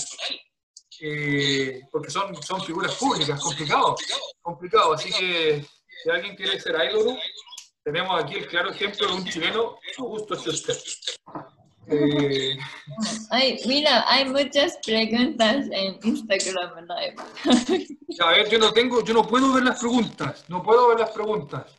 Eh, 1.01 1.81
porque 1.91 2.11
son, 2.11 2.41
son 2.43 2.63
figuras 2.63 2.93
públicas, 2.95 3.41
complicado, 3.41 3.95
complicado. 4.43 4.93
Así 4.93 5.11
que 5.11 5.65
si 6.05 6.11
alguien 6.11 6.35
quiere 6.35 6.59
ser 6.59 6.75
idol, 6.87 7.17
tenemos 7.83 8.23
aquí 8.23 8.35
el 8.35 8.45
claro 8.47 8.69
ejemplo 8.69 9.07
de 9.07 9.13
un 9.15 9.25
chileno, 9.25 9.79
Augusto 9.97 10.35
Schuster. 10.35 10.75
Eh, 11.87 12.55
Ay, 13.31 13.59
mira, 13.65 14.05
hay 14.07 14.25
muchas 14.25 14.77
preguntas 14.85 15.65
en 15.71 15.97
Instagram 16.03 16.85
Live. 16.85 17.15
a 18.19 18.29
ver, 18.29 18.49
yo 18.51 18.59
no 18.59 18.71
tengo, 18.71 19.03
yo 19.03 19.15
no 19.15 19.25
puedo 19.25 19.51
ver 19.51 19.63
las 19.63 19.79
preguntas, 19.79 20.45
no 20.47 20.61
puedo 20.61 20.89
ver 20.89 20.99
las 20.99 21.09
preguntas. 21.09 21.75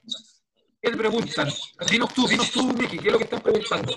¿Qué 0.83 0.91
te 0.91 0.97
preguntan? 0.97 1.49
Dinos 1.89 2.13
tú, 2.13 2.27
dinos 2.27 2.51
tú, 2.51 2.65
Miki, 2.73 2.99
¿qué 2.99 3.07
es 3.07 3.13
lo 3.13 3.19
que 3.19 3.25
están 3.25 3.41
preguntando? 3.43 3.93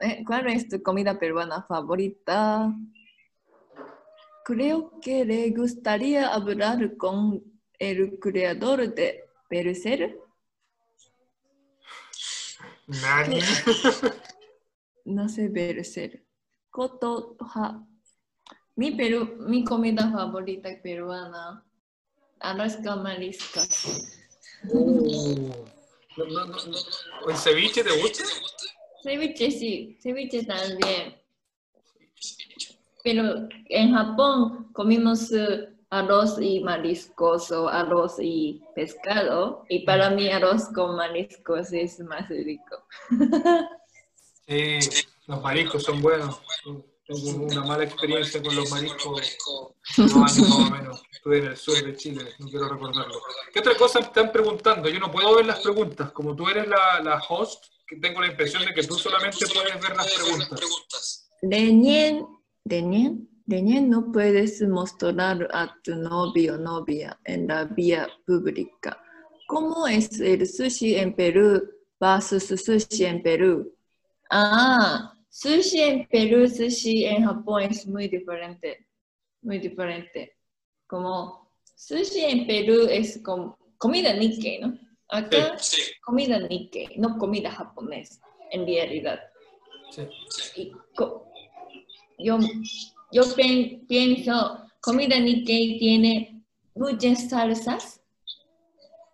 Eh, 0.00 0.24
¿Cuál 0.26 0.46
es 0.46 0.70
tu 0.70 0.82
comida 0.82 1.18
peruana 1.18 1.62
favorita? 1.68 2.72
Creo 4.42 4.98
que 5.02 5.26
le 5.26 5.50
gustaría 5.50 6.32
hablar 6.32 6.96
con 6.96 7.44
el 7.78 8.18
creador 8.18 8.94
de 8.94 9.24
Berserk. 9.54 10.16
Nani. 12.86 13.40
No 15.06 15.28
sé 15.28 15.48
Berserk. 15.48 16.22
Koto 16.70 17.36
ha. 17.40 17.86
Mi, 18.74 18.92
Perú, 18.92 19.36
mi 19.46 19.62
comida 19.62 20.10
favorita 20.10 20.70
peruana. 20.82 21.62
Arroz 22.40 22.76
con 22.82 23.02
mariscos. 23.02 24.08
Oh. 24.72 24.86
No, 26.16 26.24
no, 26.24 26.46
no, 26.46 26.56
no. 26.56 27.28
¿El 27.28 27.36
ceviche 27.36 27.84
te 27.84 28.00
gusta? 28.00 28.24
Ceviche 29.02 29.50
sí, 29.50 29.98
ceviche 30.00 30.42
también. 30.44 31.20
Pero 33.04 33.46
en 33.68 33.92
Japón 33.92 34.72
comimos 34.72 35.30
eh, 35.32 35.73
arroz 35.94 36.38
y 36.40 36.60
mariscos 36.60 37.50
o 37.52 37.68
arroz 37.68 38.16
y 38.20 38.62
pescado. 38.74 39.64
Y 39.68 39.84
para 39.84 40.10
mí 40.10 40.28
arroz 40.30 40.64
con 40.74 40.96
mariscos 40.96 41.72
es 41.72 42.00
más 42.00 42.28
rico. 42.28 42.86
Sí, 44.46 44.78
los 45.26 45.40
mariscos 45.40 45.84
son 45.84 46.02
buenos. 46.02 46.38
Tengo 47.06 47.44
una 47.44 47.64
mala 47.64 47.84
experiencia 47.84 48.42
con 48.42 48.54
los 48.54 48.70
mariscos 48.70 49.38
años 49.96 50.14
más 50.16 50.38
o 50.38 50.70
menos. 50.70 51.02
Estuve 51.12 51.38
en 51.38 51.46
el 51.46 51.56
sur 51.56 51.82
de 51.82 51.96
Chile, 51.96 52.24
no 52.38 52.48
quiero 52.48 52.68
recordarlo. 52.68 53.22
¿Qué 53.52 53.60
otra 53.60 53.74
cosa 53.76 54.00
me 54.00 54.06
están 54.06 54.32
preguntando? 54.32 54.88
Yo 54.88 55.00
no 55.00 55.10
puedo 55.10 55.36
ver 55.36 55.46
las 55.46 55.60
preguntas. 55.60 56.12
Como 56.12 56.36
tú 56.36 56.48
eres 56.48 56.68
la, 56.68 57.00
la 57.00 57.22
host, 57.26 57.64
que 57.86 57.96
tengo 57.96 58.20
la 58.20 58.26
impresión 58.26 58.64
de 58.64 58.74
que 58.74 58.82
tú 58.82 58.96
solamente 58.96 59.46
puedes 59.46 59.80
ver 59.80 59.96
las 59.96 60.12
preguntas. 60.12 61.30
Leñen, 61.42 62.26
Leñen, 62.64 63.28
Leñen 63.46 63.90
no 63.90 64.10
puedes 64.10 64.62
mostrar 64.62 65.48
a 65.52 65.76
tu 65.82 65.94
novio 65.96 66.54
o 66.54 66.58
novia 66.58 67.18
en 67.24 67.46
la 67.46 67.64
vía 67.64 68.08
pública. 68.26 68.98
¿Cómo 69.46 69.86
es 69.86 70.18
el 70.18 70.46
sushi 70.46 70.94
en 70.96 71.14
Perú 71.14 71.62
versus 72.00 72.44
sushi 72.44 73.04
en 73.04 73.22
Perú? 73.22 73.70
Ah, 74.30 75.12
sushi 75.28 75.80
en 75.82 76.06
Perú, 76.08 76.48
sushi 76.48 77.04
en 77.04 77.26
Japón 77.26 77.64
es 77.64 77.86
muy 77.86 78.08
diferente, 78.08 78.86
muy 79.42 79.58
diferente. 79.58 80.38
Como 80.86 81.50
sushi 81.76 82.24
en 82.24 82.46
Perú 82.46 82.86
es 82.88 83.20
como, 83.22 83.58
comida 83.76 84.14
Nikkei, 84.14 84.60
¿no? 84.60 84.78
Acá, 85.10 85.58
Sí. 85.58 85.82
comida 86.02 86.38
Nikkei, 86.38 86.96
no 86.96 87.18
comida 87.18 87.50
japonesa, 87.50 88.20
en 88.50 88.64
realidad. 88.66 89.20
Sí. 89.90 90.08
Y 90.56 90.72
yo, 92.18 92.38
yo 93.14 93.22
pienso, 93.86 94.66
comida 94.80 95.20
Nikkei 95.20 95.78
tiene 95.78 96.42
muchas 96.74 97.28
salsas, 97.30 98.02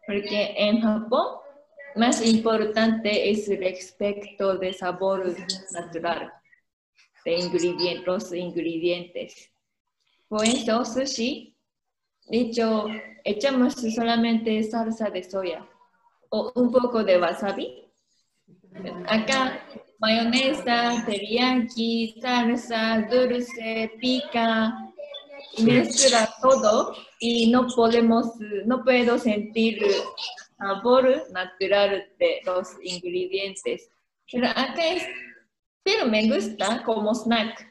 porque 0.06 0.54
en 0.56 0.80
Japón 0.80 1.36
más 1.96 2.24
importante 2.26 3.30
es 3.30 3.46
el 3.50 3.62
aspecto 3.64 4.56
de 4.56 4.72
sabor 4.72 5.36
natural 5.72 6.32
de 7.26 7.38
ingredientes, 7.38 8.06
los 8.06 8.32
ingredientes. 8.32 9.52
Por 10.28 10.44
eso, 10.46 10.82
sushi, 10.82 11.54
de 12.28 12.38
hecho, 12.38 12.86
echamos 13.22 13.74
solamente 13.74 14.62
salsa 14.62 15.10
de 15.10 15.22
soya 15.22 15.68
o 16.30 16.50
un 16.54 16.72
poco 16.72 17.04
de 17.04 17.20
wasabi. 17.20 17.84
Acá, 19.06 19.62
mayonesa, 20.00 21.04
teriyaki, 21.06 22.16
salsa, 22.20 23.06
dulce, 23.10 23.92
pica, 24.00 24.74
mezcla 25.58 26.28
todo 26.40 26.96
y 27.20 27.50
no 27.50 27.66
podemos, 27.76 28.26
no 28.64 28.82
puedo 28.82 29.18
sentir 29.18 29.78
sabor 30.58 31.26
natural 31.32 32.08
de 32.18 32.40
los 32.44 32.68
ingredientes. 32.82 33.90
Pero 34.32 34.48
acá 34.48 34.86
es, 34.86 35.06
pero 35.82 36.06
me 36.06 36.28
gusta 36.28 36.82
como 36.84 37.14
snack. 37.14 37.68